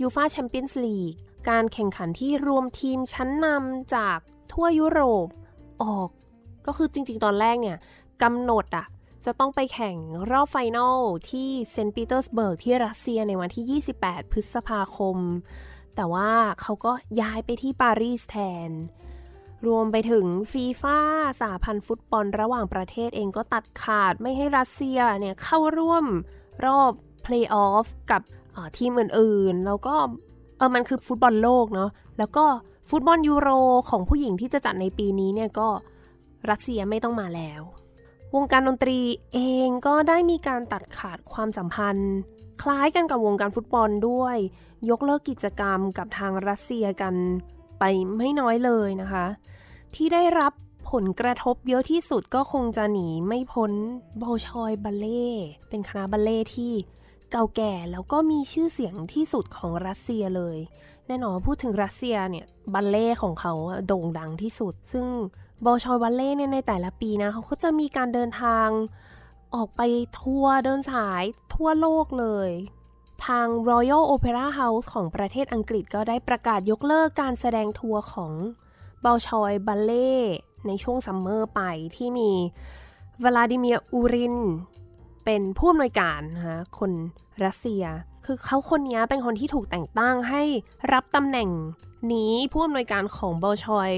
[0.00, 1.12] ยูฟาแชมเปี้ยนส์ลีก
[1.50, 4.18] การแข่งขันที่รวมทีมชั้นนำจาก
[4.52, 5.26] ทั่วยุโรป
[5.82, 6.08] ออก
[6.66, 7.76] ก็คือจริงๆ ตอนแรกเนี่ย
[8.22, 8.86] กำหนดอะ
[9.26, 9.96] จะต้องไปแข่ง
[10.30, 10.98] รอบ final
[11.30, 15.18] ที่เซนต์ปีเตอร์สเบิร์กที่รัสเซียในวันที่ 28 พฤษภาคม
[15.96, 18.36] แต่ว่าเขาก็ย้ายไปที่ปารีสแท
[18.68, 18.70] น
[19.66, 20.98] รวมไปถึงฟีฟ่า
[21.40, 26.04] สหพันธ์ฟุตบอลระหว่างประเทศเองก็ตัดขาดไม่ให้รัสเซียเนี่ยเข้าร่วม
[26.66, 28.22] รอบเพลย์ออฟกับ
[28.78, 29.94] ทีมอื่นๆ แล้วก็
[30.58, 32.44] เออมันคือฟุตบอลโลกเนาะแล้วก็
[32.90, 33.48] ฟุตบอลยูโร
[33.90, 35.68] ของผู้หญิงที่จะจัดในปีนี้เนี่ยก็
[36.50, 37.62] รัสเซียไม่ต้องมาแล้ว
[38.34, 38.98] วงการดนตรี
[39.34, 42.12] เองก็ได้มีการตัดขาดความสัมพันธ์
[42.62, 44.36] คล้ายกันกับวงการฟุตบอลด้วย
[44.90, 47.14] ยกเลิกกิจกรรมกับทางรัสเซียกัน
[47.78, 47.84] ไป
[48.16, 49.26] ไม่น้อยเลยนะคะ
[49.94, 50.52] ที่ได้รับ
[50.90, 53.72] ผลกระทบเยอะที่สุดก็คงจะหนีไม่พ้น
[54.18, 55.26] โบชอยบัลเล่
[55.68, 56.72] เป็นคณะบัลเล่ที่
[57.30, 60.56] เก่าแก่แล้วก็มีชื่อเสียงที่สุดของรัสเซียเลย
[61.06, 63.52] แน่นอนพูดถึงรัสเซียเนี่ยบัลเล่ของเขา
[63.86, 65.06] โด่งดังที่สุด ซึ่ง
[65.62, 68.68] โบชอยบัลเล่เนี่ยในแต่ละปีนะเขาก็จะมีการเดินทาง
[69.54, 69.80] ออกไป
[70.20, 71.24] ทัวร์เดินสาย
[71.54, 72.50] ทั่วโลกเลย
[73.26, 78.32] ทาง Royal Opera House ของประเทศอังกฤษก็ได้ประกาศยกเลิกการแสดงทัวร์ของ
[79.04, 80.12] บอลชอยบัลเล่
[80.66, 81.60] ในช่วงซัมเมอร์ไป
[81.96, 82.30] ที่มี
[83.24, 84.36] วลาดิเมียอูริน
[85.24, 86.92] เป็นผู้อำนวยการนะคะคน
[87.44, 87.84] รัสเซีย
[88.24, 90.42] คือเขาคนนี้เป็นคนที่ถูกแต่งตั้งให้
[90.92, 91.48] รับตำแหน่ง
[92.12, 93.90] นี้ผู้อำนวยการของบอลชอย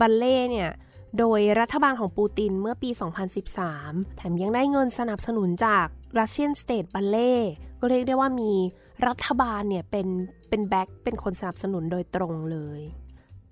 [0.00, 0.70] บัลเล่เนี่ย
[1.18, 2.90] โดยรัฐบาลของปูตินเมื่อปี
[3.52, 5.86] 2013 แถมยังได้เงินสนับสนุนจาก
[6.18, 7.40] Russian State Ballet
[7.80, 8.52] ก็เรียกได้ว่ามี
[9.06, 10.06] รัฐบาลเนี่ยเป็น
[10.48, 12.80] เป็น back เป็นคนสนับสนุนโดยตรงเลย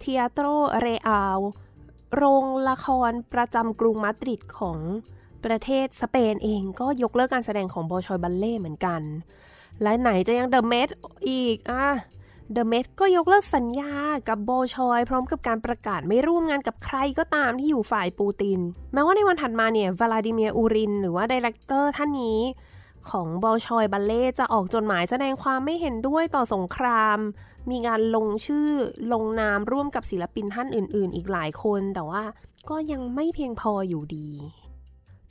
[0.01, 0.47] เทียโตร
[0.81, 1.41] เรอัล
[2.15, 4.79] โรงละครประจำกรุงมาดริดของ
[5.45, 9.03] ประเทศสเปนเองก็ยกเลิกการแสดงของบอชอยบัลเล่เหมือนกัน
[9.83, 10.89] และไหนจะยัง The Met
[11.29, 11.87] อีกอะ
[12.53, 13.95] The Met ก็ยกเลิกสัญญา
[14.29, 18.59] กับโบชอย พร้อมกับการประกาศไม่ร่วมงานกับใครก็ตามที่อยู่ฝ่ายปูติน
[18.93, 22.41] แม้ว่าในวันถัดมาเนี่ยวลาดิเมียอูริน หรือว่าดีเลกเตอร์ท่านนี้
[23.11, 27.19] ของบอชอยบัลเล่จะออกจดหมายแสดงความไม่เห็นด้วยต่อสงคราม
[27.69, 28.69] มีงานลงชื่อ
[29.13, 32.23] ลงนามร่วมกับศิลปินท่านอื่น ๆ อีกหลายคน แต่ว่า
[32.71, 34.29] ก็ยังไม่เพียงพออยู่ดี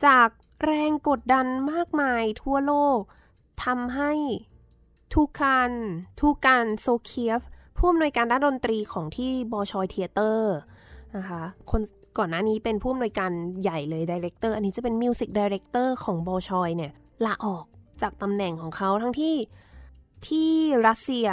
[0.05, 0.29] จาก
[0.65, 2.99] แรงกดดันมากมายทั่วโลก
[3.65, 4.11] ทำให้
[5.13, 5.71] ทูการ
[6.19, 7.41] ทูการโซเคียฟ
[7.77, 10.55] ผู้อำนวยการด้านดนตรีของที่บอชอยเทเตอร์
[11.15, 11.81] นะคะคน
[12.17, 16.91] ก่อนหน้านี้เป็นผู้อำนวยการใหญ่เลย director อันนี้จะเป็น music director ของบอชอยเนี่ย
[17.25, 17.65] ลาออก
[18.01, 19.35] จากตำแหน่งของเขาทั้งที่
[20.27, 20.51] ที่
[20.87, 21.27] รัสเซีย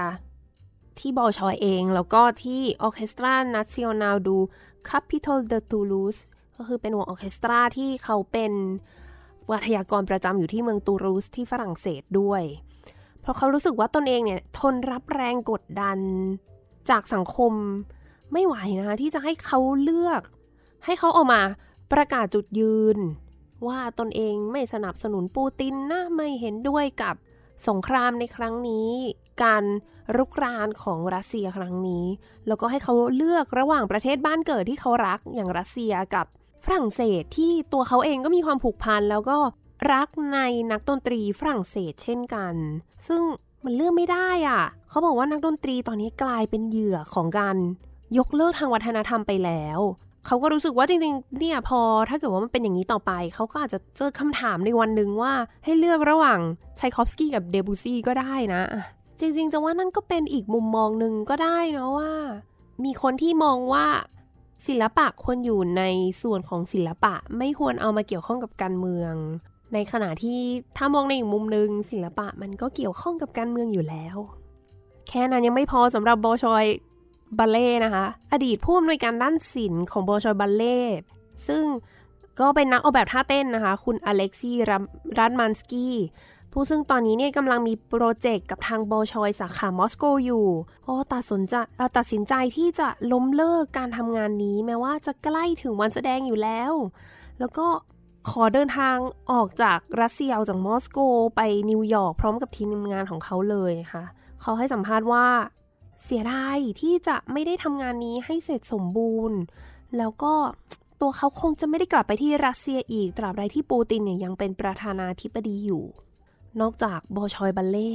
[0.98, 6.18] ที่บอชอยเอง แล้วก็ที่ Orchestre National du Capitole de Toulouse
[6.56, 8.52] ก็คือเป็นวงออเคสตราที่เขาเป็น
[9.50, 12.42] วัทยากรประจำอยู่ที่เมืองตูรูสที่ฝรั่งเศสด้วย
[13.20, 15.98] เพราะเขารู้สึกว่าตนเองเนี่ยทนรับแรงกดดัน
[16.90, 17.52] จากสังคม
[18.32, 20.22] ไม่ไหวนะคะที่จะให้เขาเลือก
[20.84, 21.42] ให้เขาออกมา
[21.92, 22.98] ประกาศจุดยืน
[23.66, 27.14] ว่าตนเองไม่สนับสนุนปูตินนะไม่เห็นด้วยกับ
[27.68, 28.90] สงครามในครั้งนี้
[29.42, 29.64] การ
[30.16, 32.04] รุกรานของรัสเซียครั้งนี้
[32.46, 36.26] แล้วก็ให้เขาเลือกระหว่างประเทศบ้านเกิดที่เขารักอย่างรัสเซียกับ
[36.64, 39.38] ฝรั่งเศสที่ตัวเขาเองก็มีความผูกพันแล้วก็
[39.92, 40.38] รักใน
[40.72, 42.54] นักดนตรีฝรั่งเศสเช่นกัน
[43.06, 43.22] ซึ่ง
[43.64, 47.56] มันเลือกไม่ได้อะ เขาบอกว่านักดนตรีตอนนี้กลายเป็นเหยื่อของการ
[48.18, 49.80] ยกเลิกทางวัฒนธรรมไปแล้ว
[50.26, 55.32] เขาก็รู้สึกว่าจริงๆ เนี่ยพอถ้าเกิดว่ามันเป็นอย่างนี้ต่อไป เขาก็อาจจะเจอคำถามในวันหนึ่งว่า
[55.64, 56.40] ให้เลือกระหว่าง
[56.78, 58.62] ชัยคอฟสกี้กับเดบูซี่ก็ได้นะ
[59.20, 62.12] จริงๆ จะว่านั่นก็เป็นอีกมุมมองหนึ่งก็ได้นะว่า
[62.84, 63.86] มีคนที่มองว่า
[64.66, 65.82] ศิลปะควรอยู่ใน
[66.22, 69.14] ส่วนของศิลปะไม่ควรเอามาเกี่ยวข้องกับการเมือง
[69.74, 70.38] ในขณะที่
[70.76, 74.16] ถ้ามองในอีกมุมหนึ่งศิลปะมันก็เกี่ยวข้องกับการเมืองอยู่แล้ว
[75.08, 76.64] แค่นั้นยังไม่พอสำหรับโบชอย
[77.38, 80.80] บัลเล่นะคะ อดีตผู้อำนวยการด้านศิลป์ของบอชอยบัลเล่
[81.48, 81.64] ซึ่ง
[82.40, 84.56] ก็เป็นนักออกแบบท่าเต้นนะคะ คุณอเล็กซี่
[85.18, 85.96] รัตมันสกี้
[86.52, 90.46] ผู้ซึ่งตอนนี้เนี่ยกำลังมีโปรเจกต์กับทางบอชอยสาขามอสโกอยู่
[90.82, 91.54] เพราะตัดสินใจ
[91.96, 96.72] ตัดสินใจที่จะล้มเลิกการทำงานนี้แม้ว่าจะใกล้ถึงวันแสดงอยู่แล้ว
[97.38, 97.66] แล้วก็
[98.30, 98.96] ขอเดินทาง
[99.32, 100.98] ออกจากรัสเซียออกจากมอสโก
[101.36, 104.04] ไปนิวยอร์กพร้อมกับทีมงานของเขาเลยค่ะ
[104.40, 105.26] เขาให้สัมภาษณ์ว่า
[106.04, 109.38] เสียดายที่จะไม่ได้ทำงานนี้ให้เสร็จสมบูรณ์
[109.96, 110.34] แล้วก็
[111.00, 115.84] ตัวเขาคงจะไม่ได้กลับไปที่รัสเซียอีก ตราบใดที่ปูตินเนี่ยยังเป็นประธานาธิบดีอยู่
[116.60, 117.94] นอกจากบอชอยบัลเล่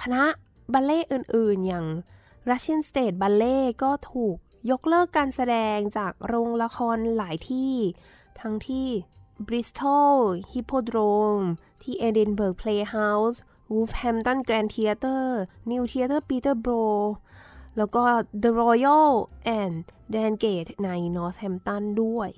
[0.00, 0.24] คณะ
[0.72, 1.86] บัลเล่อื่นๆ อย่าง
[2.48, 4.36] Russian State Ballet ก็ถูก
[4.70, 7.74] ยกเลิกการแสดงจากโรงละครหลายที่
[8.40, 8.88] ทั้งที่
[9.46, 10.14] บริสตอล
[10.52, 10.98] ฮิปโปโดร
[11.36, 11.38] ม
[11.82, 12.54] ที่เอดินเบิร์ก
[17.78, 18.02] แล้วก็
[18.42, 19.08] The Royal
[19.60, 19.76] and
[20.14, 22.30] Dan Gate ใน Northampton ด้วย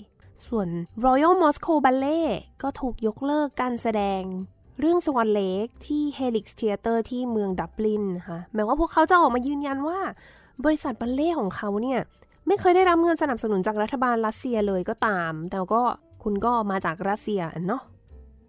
[0.47, 0.69] ส่วน
[1.05, 2.27] Royal Moscow Ballet
[2.63, 4.23] ก็ถูกยกเลิกการแสดง
[4.81, 9.99] เรื่องสวอนเลกที่ Helix Theatre ที่เมืองดับลินนะคะแม้ว่าพวกเขาจะออกมายืนยันว่า
[10.65, 12.01] บริษัทบัลเล่ของเขาเนี่ย
[12.47, 15.83] ไม่เคยได้รับเงินสนับสนุนจากรัฐบาลรัสเซียเลยก็ตาม แต่ก็
[16.23, 17.83] คุณก็มาจากรัสเซียเนาะ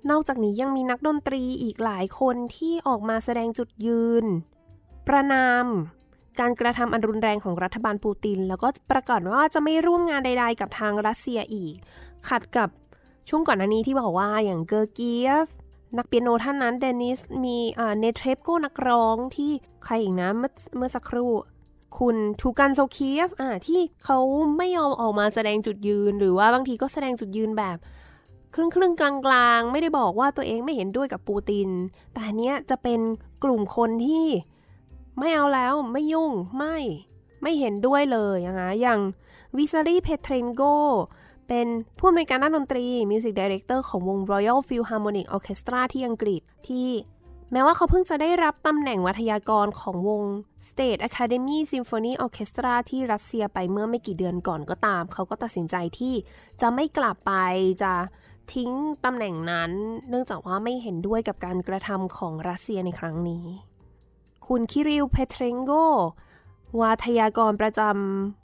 [0.10, 4.26] นอกจากนี้ยังมีนักดนตรีอีกหลายคนที่ออกมาแสดงจุดยืน
[5.08, 5.66] ประนาม
[6.40, 11.74] การกระทำอันรุนแรงของรัฐบาลปูติน แล้วก็ประกาศว่าจะไม่ร่วมงานใด ๆ กับทางรัสเซียอีก
[12.28, 12.70] ขัดกับ
[13.30, 15.48] ช่วงก่อนหน้านี้ที่บอกว่าอย่างเกอร์เกียฟ
[15.98, 17.58] นักเปียโนท่านนั้นเดนิสมี
[18.00, 19.52] เนเทรปโกนักร้องที่
[19.84, 21.32] ใครอีกนะเมื่อเมื่อสักครู่
[21.98, 24.18] คุณทูกันโซเคียฟอ่าที่เขา
[24.58, 27.78] ไม่ยอมออกมาแสดงจุดยืน หรือว่าบางทีก็แสดงจุดยืนแบบ
[28.56, 31.70] ครึ่งครึ่งกลางๆ ไม่ได้บอกว่าตัวเองไม่เห็นด้วยกับปูติน
[32.14, 33.00] แต่เนี้ยจะเป็น
[33.44, 34.26] กลุ่มคนที่
[35.20, 36.78] ไม่เอาแล้วไม่ยุ่งไม่
[37.42, 39.00] ไม่เห็นด้วยเลยนะคะอย่าง
[39.58, 40.62] วิซารีเพเทรนโก
[41.48, 41.68] เป็น
[41.98, 46.90] ผู้อำนวยการด้านดนตรี music director ของวง Royal Philharmonic Orchestra ที่อังกฤษที่
[47.52, 50.24] แม้ว่าเขาเพิ่งจะได้รับตำแหน่งวาทยกรของวง
[50.70, 56.14] State Academy Symphony Orchestra ที่รัสเซียไปเมื่อไม่กี่เดือนก่อนก็ตาม เขาก็ตัดสินใจที่
[56.62, 57.34] จะไม่กลับไป
[57.84, 57.94] จะ
[58.54, 58.72] ทิ้ง
[59.06, 59.72] ตำแหน่งนั้น
[60.10, 63.46] เนื่องจากว่าไม่เห็นด้วยกับการกระทำของรัสเซียในครั้งนี้
[64.54, 65.72] คุณคิริลเพเทรนโก
[66.80, 67.82] วาทยกรประจ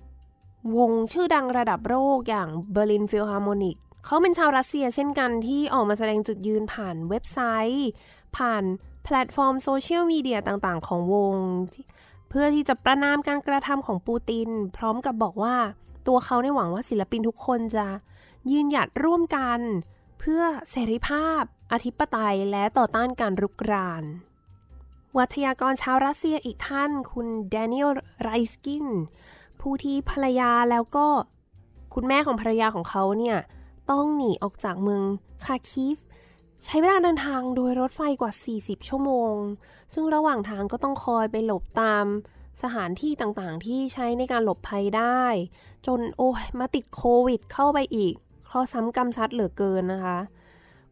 [0.08, 7.39] ำวงชื่อดังระดับโลกอย่างเบอร์ลินฟิลฮาร์โมนิกเขาเป็นชาวรัสเซียเช่นกันที่ออกมาแสดงจุดยืนผ่านเว็บไซ
[7.74, 7.89] ต์
[8.38, 8.64] ผ่าน
[9.03, 11.36] แพลตฟอร์มโซเชียลมีเดียต่างๆ ของวง
[12.30, 15.56] เพื่อที่จะประณามการกระทำของปูติน พร้อมกับบอกว่า
[16.08, 17.86] ตัวเขาเนี่ยหวังว่าศิลปินทุกคนจะ
[18.51, 19.60] ยืนหยัดร่วมกัน
[20.20, 20.41] เพื่อ
[20.72, 21.41] เสรีภาพ
[21.72, 24.06] อธิปไตยและต่อต้านการรุกราน
[25.18, 27.89] วัทยากรชาวรัสเซียอีกท่าน คุณแดเนียล
[28.22, 28.86] ไรสกิน
[29.61, 31.07] ผู้ที่ภรรยาแล้วก็
[31.93, 33.38] คุณแม่ของภรรยาของเขาเนี่ย
[33.91, 35.03] ต้องหนีออกจากเมือง
[35.45, 35.97] คาคิฟ
[36.63, 39.36] ใช้เวลาเดินทางโดยรถไฟกว่า 40 ชั่วโมง
[39.93, 42.05] ซึ่งระหว่างทางก็ต้องคอยไปหลบตาม
[42.61, 45.24] สถานที่ต่างๆ ที่ใช้ในการหลบภัยได้
[45.88, 48.13] จนโอ้ยมาติดโควิดเข้าไปอีก
[48.45, 50.18] เพราะซ้ำกรรมซัดเหลือเกินนะคะ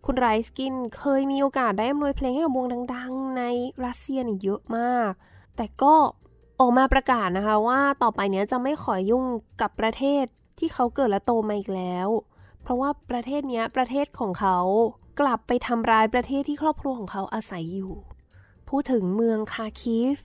[0.06, 3.44] คุณไรสกินเคยมีโอกาสได้อำนวยเพลงให้กับวงดัง ๆ ใน
[3.86, 5.12] รัสเซียนี่เยอะมาก
[5.56, 5.94] แต่ก็
[6.60, 9.26] ออกมาประกาศนะคะว่าต่อไปเนี้ยจะไม่ขอยุ่ง
[9.62, 10.24] กับประเทศ
[10.60, 12.08] ที่เขาเกิดและโตมาอีกแล้ว
[12.62, 14.58] เพราะว่าประเทศเนี้ยประเทศของเขา
[15.20, 17.94] กลับไปทำร้ายประเทศที่ครอบครัวของเขาอาศัยอยู่
[18.70, 20.18] พูดถึงเมืองคาคิฟ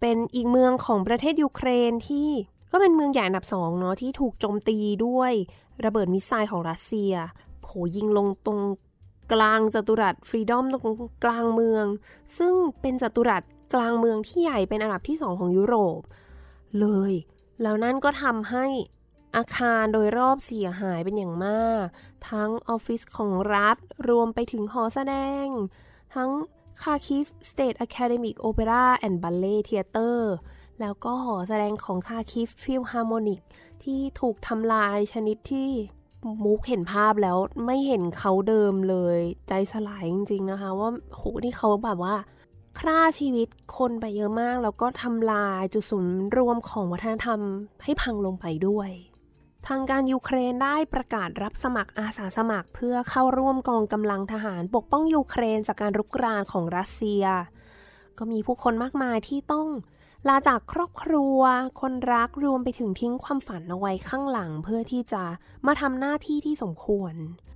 [0.00, 2.28] เป็นอีกเมืองของประเทศยูเครนที่
[2.72, 5.32] ก็เป็นเมืองใหญ่อันดับสองเนาะที่ถูกโจมตีด้วย
[5.84, 7.12] ระเบิด missile ของรัสเซีย
[7.62, 8.60] โผยิงลงตรง
[9.32, 11.86] กลางจัตุรัส Freedom ตรงกลางเมือง
[12.38, 13.42] ซึ่งเป็นจัตุรัส
[13.74, 16.00] กลางเมืองที่ใหญ่เป็นอันดับที่สองของยุโรป
[16.80, 17.12] เลย
[17.62, 18.66] แล้วนั่นก็ทำให้
[19.36, 21.84] อาคารโดยรอบเสียหายเป็นอย่างมาก
[22.28, 23.76] ทั้งออฟฟิศของรัฐ
[24.08, 25.14] รวมไปถึงหอแสด
[25.44, 25.46] ง
[26.14, 26.30] ทั้ง
[26.82, 30.18] คาคิฟ State Academic Opera and Ballet Theater
[30.80, 33.40] แล้วก็หอแสดงของคาคิฟฟิลฮาร์โมนิก
[33.82, 35.70] ที่ถูกทำลายชนิดที่
[36.44, 39.18] มุกเห็นภาพแล้วไม่เห็นเค้าเดิมเลย
[39.48, 42.16] ใจสลายจริง ๆนะคะ ว่าโหที่เขาแบบว่า
[42.78, 43.48] ฆ่าชีวิต
[43.78, 47.40] คนไปเยอะมาก แล้วก็ทำลายจุดศูนย์รวมของวัฒนธรรม
[47.84, 48.90] ให้พังลงไปด้วย
[49.68, 57.24] ทางการยูเครนได้ประกาศรับสมัครอาสาสมัคร เพื่อเข้าร่วมกองกำลังทหารปกป้องยูเครนจากการรุกรานของรัสเซีย
[58.18, 59.66] ก็มีผู้คนมากมายที่ต้อง
[60.28, 61.40] ลาจากครอบครัว
[61.80, 65.22] คนรักรวมไปถึงทิ้งความฝันเอาไว้ข้างหลัง เพื่อที่จะ
[65.66, 67.14] มาทำหน้าที่ที่สมควร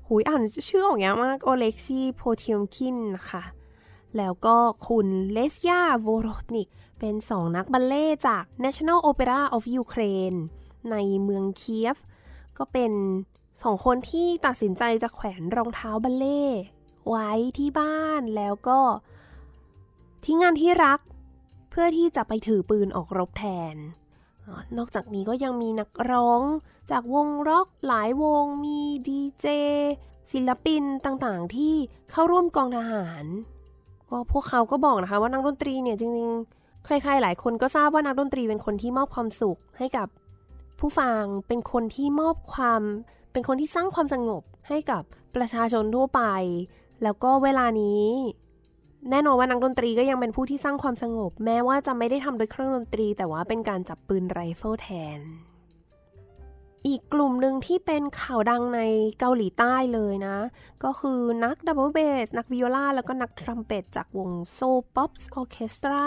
[0.08, 3.44] หุยอ่านชื่อออกยากมากโอเล็กซีโพเทียมคินนะคะ
[4.16, 4.56] แล้วก็
[4.86, 10.38] คุณเลสยาโวโรนิก เป็นสองนักบัลเล่จาก National Opera of Ukraine
[10.90, 11.96] ในเมืองเคียฟ
[12.58, 12.92] ก็เป็น
[13.62, 16.42] สองคนที่ตัดสินใจจะแขวนรองเท้าบัลเล่
[17.08, 18.80] ไว้ที่บ้านแล้วก็
[20.24, 21.00] ทิ้งงานที่รัก
[21.79, 23.45] พื่อที่จะไปถือปืนออกรบแท
[23.75, 23.77] น
[24.77, 26.43] นอกจากนี้ก็ยังมีนักร้อง
[26.91, 29.47] จากวงร็อกหลายวงมีดีเจ
[30.33, 31.75] ศิลปินต่างๆ ที่
[32.11, 33.25] เข้าร่วมกองทหาร
[34.09, 40.09] ก็พวกเขาก็บอกนะคะว่านักดนตรีเนี่ยจริงๆ ใครๆหลายคนก็ทราบว่านักดนตรีเป็นคนที่มอบความสุขให้กับ
[40.79, 42.83] ผู้ฟังเป็นคนที่มอบความ
[43.33, 45.03] เป็นคนที่สร้างความสงบให้กับ
[45.37, 46.22] ประชาชนทั่วไป
[47.03, 48.05] แล้วก็เวลานี้
[49.11, 54.88] แน่นอนว่านักดนตรีก็ยังเป็นผู้ที่สร้างความสงบ แม้ว่าจะไม่ได้ทำโดยเครื่องดนตรี แต่ว่าเป็นการจับปืนไรเฟิลแท
[55.18, 55.20] น
[56.86, 58.80] อีกกลุ่มหนึ่งที่เป็นข่าวดังใน
[59.18, 60.36] เกาหลีใต้เลยนะ
[60.84, 64.61] ก็คือนักดับเบิลเบสนักวิโอลาแล้วก็นักทรัมเป็ตจากวง Seoul
[64.95, 66.07] Pops Orchestra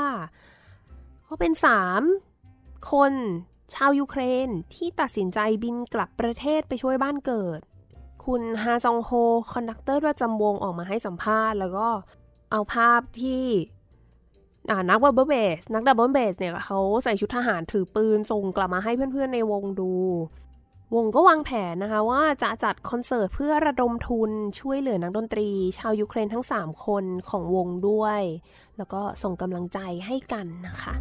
[1.28, 1.54] ก็เป็น
[2.24, 3.14] 3 คน
[3.74, 7.60] ชาวยูเครนที่ตัดสินใจบินกลับประเทศไปช่วยบ้านเกิด
[8.26, 9.10] คุณฮาซองโฮ
[9.52, 11.88] conductor ประจำวงออกมาให้สัมภาษณ์ แล้วก็
[12.52, 13.44] เอาภาพที่
[14.90, 19.94] นักดับเบิลเบสนักดับเบิลเบสเนี่ยเขาใส่ชุดทหารถือปืนส่งกลับมาให้เพื่อนๆในวงดู
[20.96, 28.22] วงก็วางแผนนะคะว่าจะจัดคอนเสิร์ตเพื่อระดมทุนช่วยเหลือนักดนตรี ชาวยูเครนทั้ง 3 คนของวงด้วย
[28.78, 30.94] แล้วก็ส่งกำลังใจให้กันนะคะ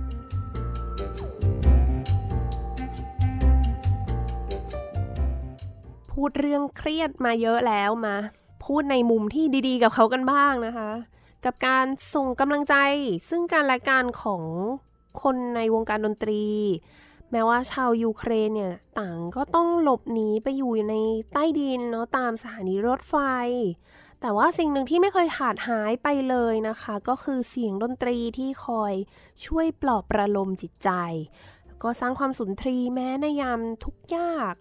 [6.13, 8.17] พูดเรื่องเครียดมาเยอะแล้วมา
[8.65, 10.91] พูดในมุมที่ดีๆ กับเขากันบ้างนะคะ
[11.45, 12.75] กับการส่งกำลังใจ
[13.29, 14.43] ซึ่งการและการของ
[15.23, 16.45] คนในวงการดนตรี
[17.31, 20.95] แม้ว่าชาวยูเครนเนี่ยต่างก็ต้องหลบหนีไปอยู่ใน
[21.33, 23.15] ใต้ดินเนาะตามสถานีรถไฟ
[24.21, 28.93] แต่ว่าสิ่งหนึ่งที่ไม่เคยขาดหายไปเลยนะคะ ก็คือเสียงดนตรีที่คอย
[29.47, 30.91] ช่วยปลอบประโลมจิตใจ
[31.83, 34.55] ก็สร้างความสุนทรีแม้ในยามทุกยาก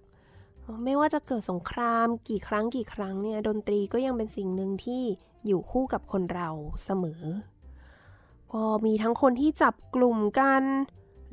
[0.83, 5.03] ไม่ว่าจะเกิดสงครามกี่ครั้งกี่ครั้งเนี่ยดนตรีก็ยังเป็นสิ่งหนึ่งที่
[5.45, 6.49] อยู่คู่กับคนเรา
[6.85, 7.23] เสมอ
[8.53, 10.63] ก็มีทั้งคนที่จับกลุ่มกัน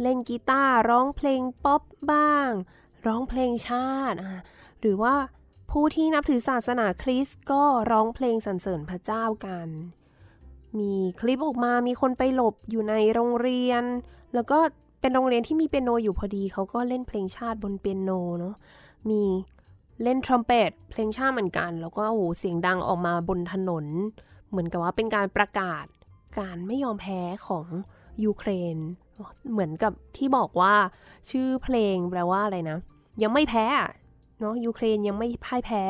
[0.03, 2.51] เล่นกีตาร์ร้องเพลงป๊อปบ้าง
[3.07, 4.18] ร้องเพลงชาติ
[4.80, 5.14] หรือว่า
[5.70, 9.68] ผู้ที่นับถือศาสนาคริสต์ก็ร้องเพลงสรรเสริญพระเจ้ากัน
[10.78, 13.85] มีคลิปออกมามีคนไปหลบอยู่ในโรงเรียน
[14.35, 14.59] แล้วก็
[15.01, 18.11] เป็นโรงเรียนที่มีเปียโนอยู่พอดีเขาก็เล่นเพลงชาติบนเปียโน
[18.41, 18.55] เนาะ
[19.11, 19.22] มี
[20.03, 23.86] เล่นทรัมเป็ตเพลงชาติเหมือนกัน แล้วก็โอ้เสียงดังออกมาบนถนน
[24.50, 25.84] เหมือนกับว่าเป็นการประกาศ
[26.38, 27.66] การไม่ยอมแพ้ของ
[28.24, 28.76] ยูเครน
[29.53, 30.74] เหมือนกับที่บอกว่า
[31.30, 32.78] ชื่อเพลงแปลว่าอะไรนะ
[33.22, 33.66] ยังไม่แพ้
[34.40, 35.84] เนาะยูเครนยังไม่พ่ายแพ้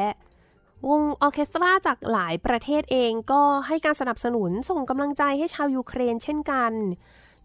[0.89, 6.73] วงออเคสตราจากหลายประเทศเองก็ให้การสนับสนุนส่งกำลังใจให้ชาวยูเครนเช่นกัน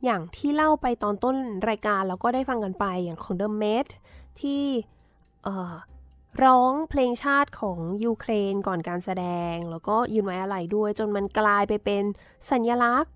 [0.03, 1.35] อย่างที่เล่าไปตอนต้น
[1.69, 3.87] รายการแล้วก็ได้ฟังกันไปอย่างของ The Met
[4.39, 4.63] ที่
[6.43, 12.03] ร้องเพลงชาติของยูเครนก่อนการแสดง แล้วก็ยืนไว้อะไรด้วย จนมันกลายไปเป็น
[12.51, 13.13] สัญญลักษณ์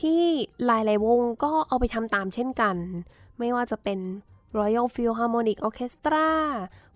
[0.00, 0.22] ที่
[0.66, 2.76] หลายๆวงก็เอาไปทำตามเช่นกัน
[3.38, 3.98] ไม่ว่าจะเป็น
[4.58, 6.28] Royal Philharmonic Orchestra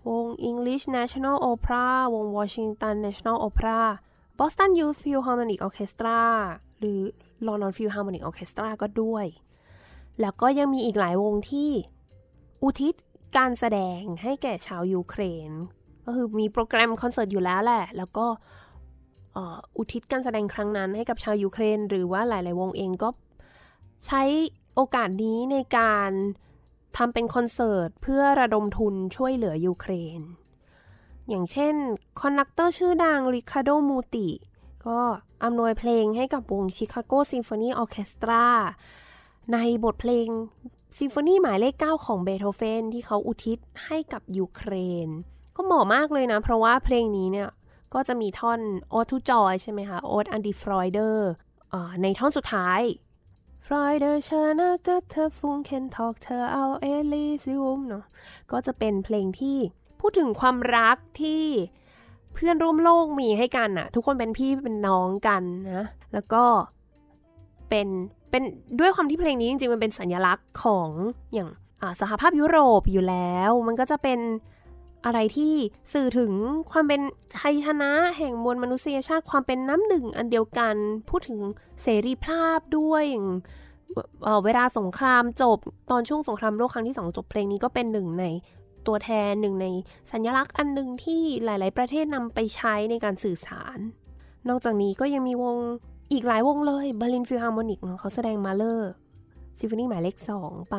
[0.09, 3.81] วง English National Opera วง Washington National Opera
[4.37, 6.19] Boston Youth Philharmonic Orchestra
[6.79, 6.99] หรือ
[7.45, 9.25] London Philharmonic Orchestra ก็ด้วย
[10.21, 11.69] แล้วก็ยังมีอีกหลายวงที่
[12.63, 12.95] อุทิศ
[13.37, 15.51] การแสดงให้แก่ชาวยูเครน
[16.05, 18.25] ก็คือมีโปรแกรมคอนเสิร์ตอยู่แล้วแหละ แล้วก็
[19.77, 23.09] อุทิศการแสดงครั้งนั้นให้กับชาวยูเครน หรือว่าหลาย ๆ วงเองก็
[24.05, 24.21] ใช้
[24.75, 26.11] โอกาสนี้ในการ
[26.97, 30.19] ทำเป็นคอนเสิร์ตเพื่อระดมทุนช่วยเหลือยูเครน
[31.29, 31.75] อย่างเช่น
[32.21, 34.29] conductor ชื่อดัง Riccardo Muti
[34.87, 34.99] ก็
[35.43, 38.45] อำนวยเพลงให้กับวง Chicago Symphony Orchestra
[39.53, 40.27] ในบทเพลง
[40.97, 44.73] ซิมโฟนีหมายเลข 9 ของเบโธเฟนที่เขาอุทิศให้กับยูเคร
[45.07, 45.09] น
[45.55, 47.49] ก็เหมาะมากเลยนะ เพราะว่าเพลงนี้เนี่ย
[47.93, 48.59] ก็จะมีท่อน
[48.89, 51.29] Ode to Joy ใช่ไหมคะ Ode an die Freude
[52.01, 52.81] ในท่อนสุดท้าย
[53.65, 58.05] Freude, schöner Götterfunken, Tochter aus Elysium เนาะ
[58.51, 59.57] ก็จะเป็นเพลงที่
[59.99, 61.43] พูดถึงความรักที่
[62.33, 65.43] เพื่อนร่วมโลกมีให้กันอะทุกคนเป็นพี่เป็นน้องกัน
[65.75, 66.43] นะ แล้วก็
[67.69, 67.87] เป็น
[68.31, 68.43] เป็น
[68.79, 70.89] ด้วยความที่เพลงนี้จริงๆ มันเป็นสัญลักษณ์ของ
[71.33, 71.49] อย่าง
[72.01, 74.19] สหภาพยุโรปอยู่แล้ว มันก็จะเป็น
[75.05, 75.53] อะไรที่
[75.93, 76.31] สื่อถึง
[76.71, 77.01] ความเป็น
[77.37, 80.75] ชัยชนะแห่งมวลมนุษยชาติความเป็นน้ำหนึ่งอันเดียวกัน
[81.09, 81.39] พูดถึง
[81.83, 83.03] เสรีภาพด้วย
[84.45, 85.57] เวลาสงครามจบ
[85.91, 88.25] ตอนช่วงสงครามโลกครั้งที่สองจบเพลงนี้ก็เป็นหนึ่งใน
[88.87, 89.67] ตัวแทนหนึ่งใน
[90.11, 93.77] สัญลักษณ์อันหนึ่งที่หลาย ๆ ประเทศนำไปใช้ในการสื่อสาร
[94.49, 95.57] นอกจากนี้ก็ยังมีวง
[96.11, 98.91] อีกหลายวงเลย Berlin Philharmonic เนาะเขาแสดง Mahler
[99.59, 100.77] ซิมโฟนีหมายเลข2 ไป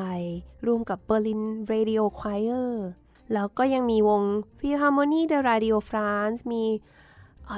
[0.66, 2.86] รวมกับ Berlin Radio Choir
[3.32, 4.22] แล้วก็ยังมีวง
[4.58, 6.62] Philharmonique de Radio France มี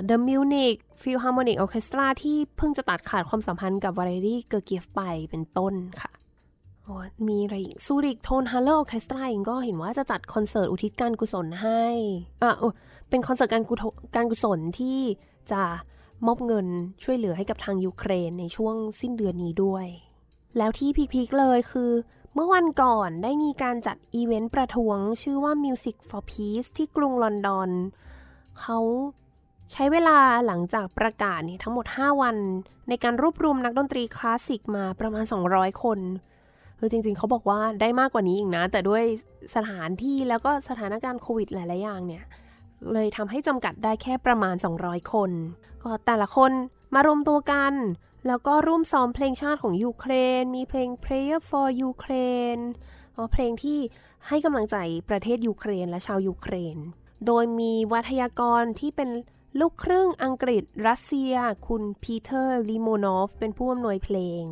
[0.06, 5.00] The Munich Philharmonic Orchestra ที่เพิ่งจะตัดขาดความสัมพันธ์กับ Valery Gergiev ไป
[5.30, 6.10] เป็นต้นค่ะ
[7.28, 7.56] มีอะไร
[7.86, 11.84] Zurich Tonhalle Orchestra เองก็เห็นว่าจะจัดคอนเสิร์ตอุทิศการกุศลให้
[12.42, 12.52] อะ
[13.08, 13.74] เป็นคอนเสิร์ตการกุ
[14.16, 14.98] การกุศลที่
[15.52, 15.62] จะ
[16.26, 16.66] มอบเงิน
[17.02, 19.86] ช่วยเหลือให้กับทางยูเครนในช่วงสิ้นเดือนนี้ด้วย
[20.58, 21.90] แล้วที่พีคๆเลยคือ
[22.34, 27.70] เมื่อวันก่อนได้มีการจัดอีเวนต์ประท้วงชื่อว่า Music for Peace ที่กรุงลอนดอน
[28.60, 28.78] เขา
[29.72, 32.36] ใช้เวลาหลังจากประกาศนี่ทั้งหมด 5 วัน
[32.88, 35.98] ในการรวบรวมนักดนตรีคลาสสิกมาประมาณ 200 คน
[36.78, 39.02] คือจริงๆ เขาบอกว่าได้มากกว่านี้อีกนะ แต่ด้วย
[39.56, 42.24] สถานที่แล้วก็สถานการณ์โควิดหลายๆอย่างเนี่ย
[42.92, 45.30] เลยทำให้จำกัดได้แค่ประมาณ 200 คน
[45.82, 46.52] ก็แต่ละคน
[46.94, 47.74] มารวมตัวกัน
[48.26, 52.64] แล้วก็ร่วมซ้อมเพลงชาติของยูเครน มีเพลง Prayer for Ukraine
[53.32, 53.78] เพลงที่
[54.28, 54.76] ให้กำลังใจ
[55.08, 56.76] ประเทศยูเครนและชาวยูเครน
[57.26, 59.10] โดยมีวาทยกรที่เป็น
[59.60, 61.34] ลูกครึ่งอังกฤษรัสเซีย
[61.66, 64.44] คุณ Peter Limonov เป็นผู้อำนวยเพลง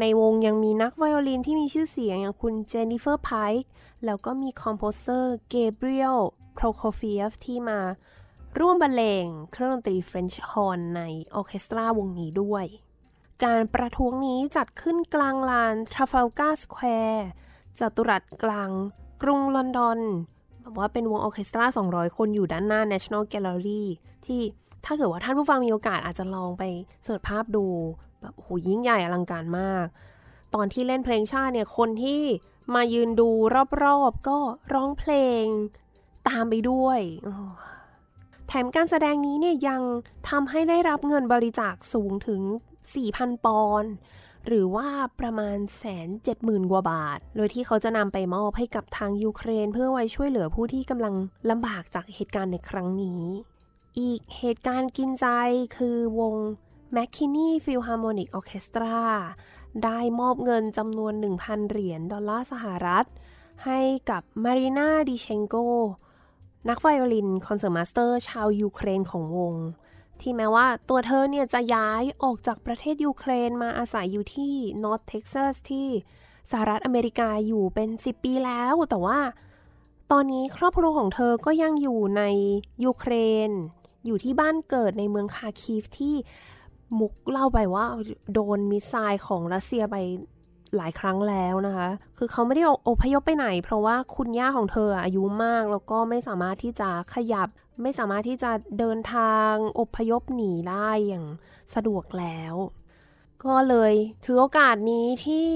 [0.00, 3.66] ในวงยังมีนักไวโอลินที่มีชื่อเสียงอย่างคุณ Jennifer Pike
[4.04, 6.18] แล้วก็มี composer Gabriel
[6.58, 7.80] Prokofiev ที่มา
[8.58, 11.02] ร่วมบรรเลงเครื่องดนตรี French horn ใน
[11.34, 12.64] ออเคสตราวงนี้ด้วย
[13.44, 17.26] การประท้วงนี้จัดขึ้นกลางลาน Trafalgar Square
[17.78, 18.70] จัตุรัสกลาง
[19.22, 19.98] กรุงลอนดอน
[20.60, 23.84] แบบว่าเป็นวงออเคสตรา 200 คนอยู่ด้านหน้า National Gallery
[24.26, 24.40] ที่
[24.84, 26.62] ถ้าเกิดว่าท่านผู้ฟังมีโอกาสอาจจะลองไป
[27.04, 27.66] search ภาพดู
[28.20, 29.86] แบบโหยิ่งใหญ่อลังการมาก
[30.54, 32.22] ตอนที่เล่นเพลงชาติเนี่ย คนที่
[32.74, 33.28] มายืนดู
[33.82, 34.38] รอบๆ ก็
[34.72, 35.44] ร้องเพลง
[36.28, 37.00] ตามไปด้วย
[38.48, 39.82] แถมการแสดงนี้เนี่ยยัง
[40.28, 42.42] ทำให้ได้รับเงินบริจาคสูงถึง
[42.94, 43.92] 4,000 ปอนด์
[44.46, 44.88] หรือว่า
[45.20, 51.14] ประมาณแสนเจ็ดหมื่นกว่าบาท โดยที่เขาจะนำไปมอบให้กับทางยูเครน เพื่อไว้ช่วยเหลือผู้ที่กำลัง
[51.50, 53.22] ลำบากจากเหตุการณ์ในครั้งนี้
[53.98, 55.26] อีกเหตุการณ์กินใจ
[55.76, 56.34] คือวง
[56.96, 58.98] m c k i n n e y Philharmonic Orchestra
[59.84, 61.12] ได้มอบเงินจำนวน
[61.42, 63.04] 1,000 เหรียญดอลลาร์สหรัฐ
[63.64, 65.56] ให้กับมารีนาดิเชงโก
[66.68, 69.54] นักไวโอลิน concertmaster ชาวยูเครนของวง
[70.20, 75.88] ที่แม้ว่าตัวเธอเนี่ยจะย้ายออกจากประเทศยูเครนมาอาศัยอยู่ที่ North Texas ที่
[76.50, 79.18] สหรัฐอเมริกาอยู่เป็น 10 ปีแล้ว แต่ว่า
[80.12, 82.22] ตอนนี้ครอบครัวของเธอก็ยังอยู่ใน
[82.84, 83.12] ยูเคร
[83.48, 83.50] น
[84.06, 86.14] อยู่ที่บ้านเกิดในเมืองคาคีฟที่
[86.98, 87.84] มุกเล่าไปว่า
[88.32, 89.96] โดน missile ของรัสเซียไป
[90.76, 91.88] หลายครั้งแล้วนะคะ
[92.18, 97.48] คือเขาไม่ได้อพยพไปไหน เพราะว่าคุณย่าของเธออายุมากแล้วก็ไม่สามารถที่จะขยับ
[97.82, 101.26] ไม่สามารถที่จะเดินทางอพยพหนีได้อย่าง
[101.74, 102.54] สะดวกแล้ว
[103.44, 103.92] ก็เลย
[104.24, 105.48] ถือโอกาสนี้ที่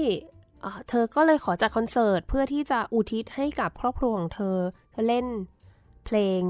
[0.89, 4.57] เธอก็เลยขอจัดคอนเสิร์ตเพื่อที่จะอุทิศให้กับครอบครัวของเธอ
[4.91, 5.25] เธอเล่น
[6.05, 6.41] เพลง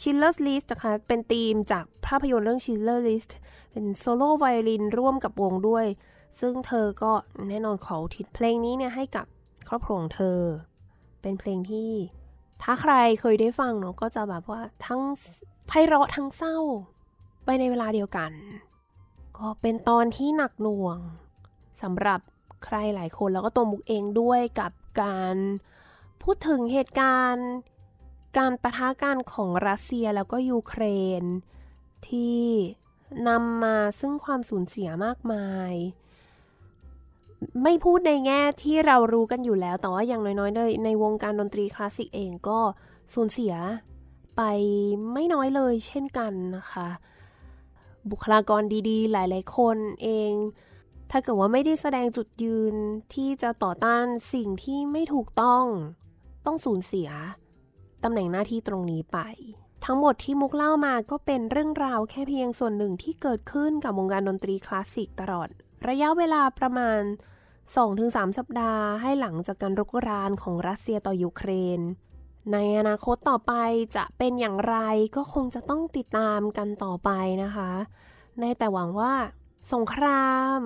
[0.00, 3.30] Schindler's List นะคะ เป็นธีมจากภาพยนตร์เรื่อง Schindler's List
[3.72, 5.86] เป็นโซโล่ไวโอลินร่วมกับวงด้วย
[6.40, 7.12] ซึ่งเธอก็
[7.48, 9.26] แน่นอนขอทิศเพลงนี้เนี่ยให้กับ
[9.68, 10.40] ครอบครัวของเธอ
[11.22, 11.92] เป็นเพลงที่
[12.62, 15.00] ถ้าใครเคยได้ฟังเนาะก็จะแบบว่าทั้ง
[15.66, 16.58] ไพเราะทั้งเศร้า
[17.44, 18.32] ไปในเวลาเดียวกัน
[19.38, 20.98] ก็เป็นตอนที่หนักหน่วง
[21.82, 22.20] สำหรับ
[22.64, 24.72] ใครหลายคนแล้วก็ตัวมุกเองด้วยกับ
[25.02, 25.36] การ
[26.22, 27.48] พูดถึงเหตุการณ์
[28.38, 30.84] การประทะกันของรัสเซียแล้วก็ยูเคร
[31.20, 31.22] น
[32.08, 32.42] ที่
[33.28, 35.72] นำมาซึ่งความสูญเสียมากมาย
[37.62, 42.58] ไม่พูดในแง่ที่เรารู้กันอยู่แล้ว แต่ว่าอย่างน้อยๆเลยในวงการดนตรีคลาสสิกเองก็
[43.14, 43.54] สูญเสีย
[44.36, 44.42] ไป
[45.12, 46.88] ไม่น้อยเลยเช่นกันนะคะ
[48.10, 50.32] บุคลากรดีๆ หลายๆ คนเอง
[51.10, 52.74] ถ้าเกิดว่าไม่ได้แสดงจุดยืน
[53.14, 55.64] ที่จะต่อต้านสิ่งที่ไม่ถูกต้อง
[56.46, 57.10] ต้องสูญเสีย
[58.04, 59.18] ตำแหน่งหน้าที่ตรงนี้ไป
[59.84, 65.48] ทั้งหมดที่มุกเล่ามาก็เป็นเรื่องราวแค่เพียงส่วนหนึ่งที่เกิดขึ้นกับวงการดนตรีคลาสสิกตลอด
[65.88, 67.00] ระยะเวลาประมาณ
[67.72, 71.80] 2-3 สัปดาห์ให้หลังจากการรุกรานของรัสเซียต่อยูเครน
[72.52, 73.52] ในอนาคตต่อไป
[73.96, 74.76] จะเป็นอย่างไร
[75.16, 77.10] ก็คงจะต้องติดตามกันต่อไป
[77.42, 77.70] นะคะ
[78.40, 79.14] ในแต่หวังว่า
[79.72, 80.60] สงคราม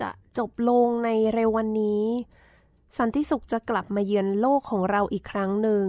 [0.00, 2.04] จะจบลงในเร็ววันนี้
[2.98, 5.88] สันติสุขจะกลับมาเยือนโลกของเราอีกครั้งหนึ่ง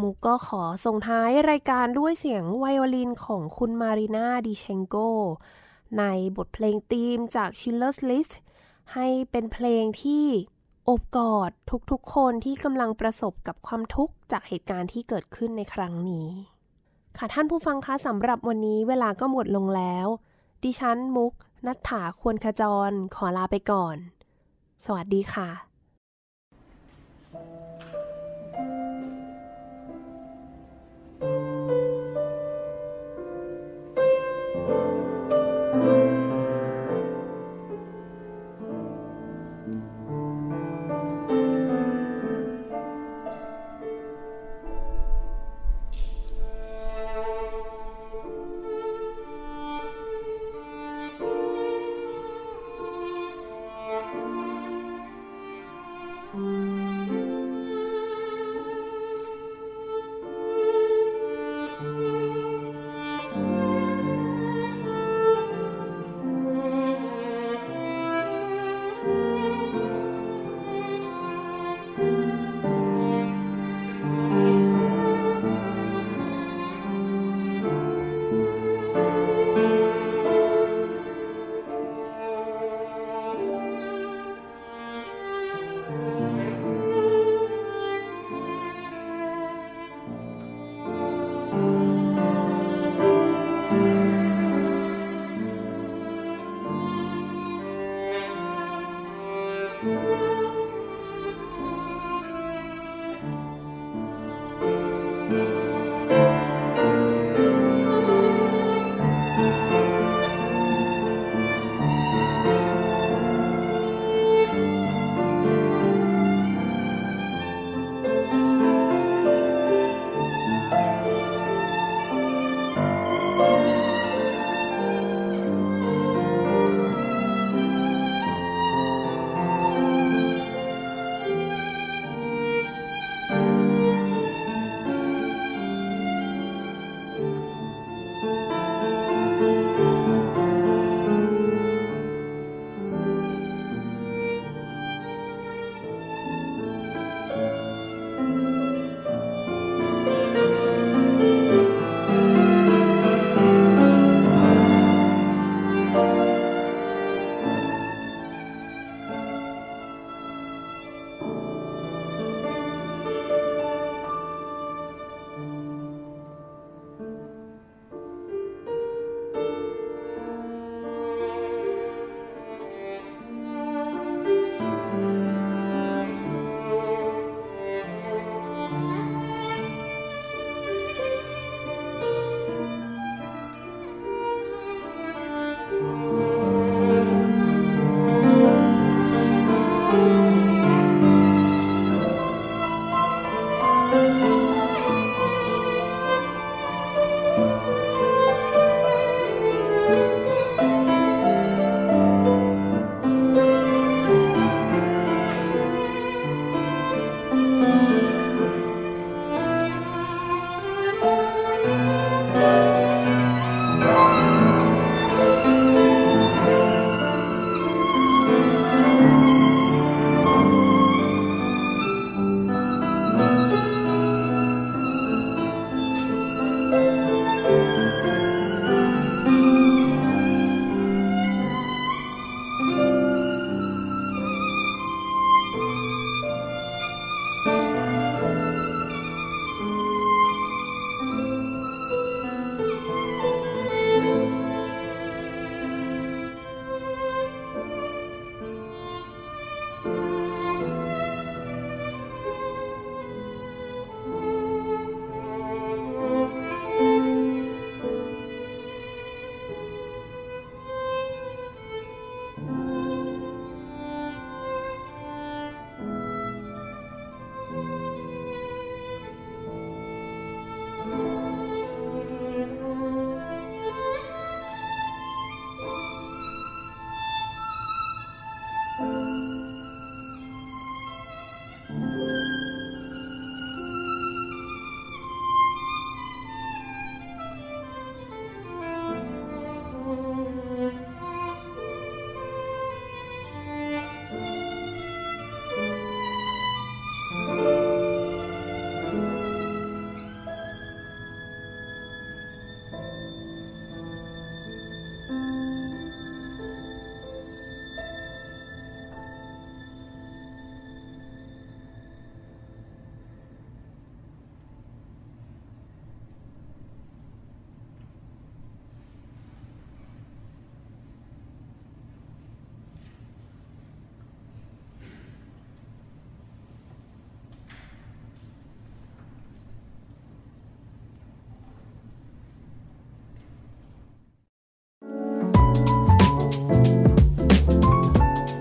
[0.00, 4.96] มุกก็ขอส่งท้ายรายการด้วยเสียงไวโอลินของคุณมารีนาดิเชงโก
[5.98, 6.04] ใน
[6.36, 8.32] บทเพลงธีมจาก Schindler's List
[8.94, 10.26] ให้เป็นเพลงที่
[10.88, 11.50] อบกอด
[11.90, 16.28] ทุกๆคนที่กำลังประสบกับความทุกข์จากเหตุการณ์ที่เกิดขึ้นในครั้งนี้
[17.16, 20.06] ค่ะท่านผู้ฟังคะสำหรับวันนี้เวลาก็หมดลงแล้ว
[20.64, 21.32] ดิฉันมุก
[21.66, 23.96] นัฐถาควรขจร ขอลาไปก่อน
[24.84, 25.48] สวัสดีค่ะ
[34.68, 34.99] うん。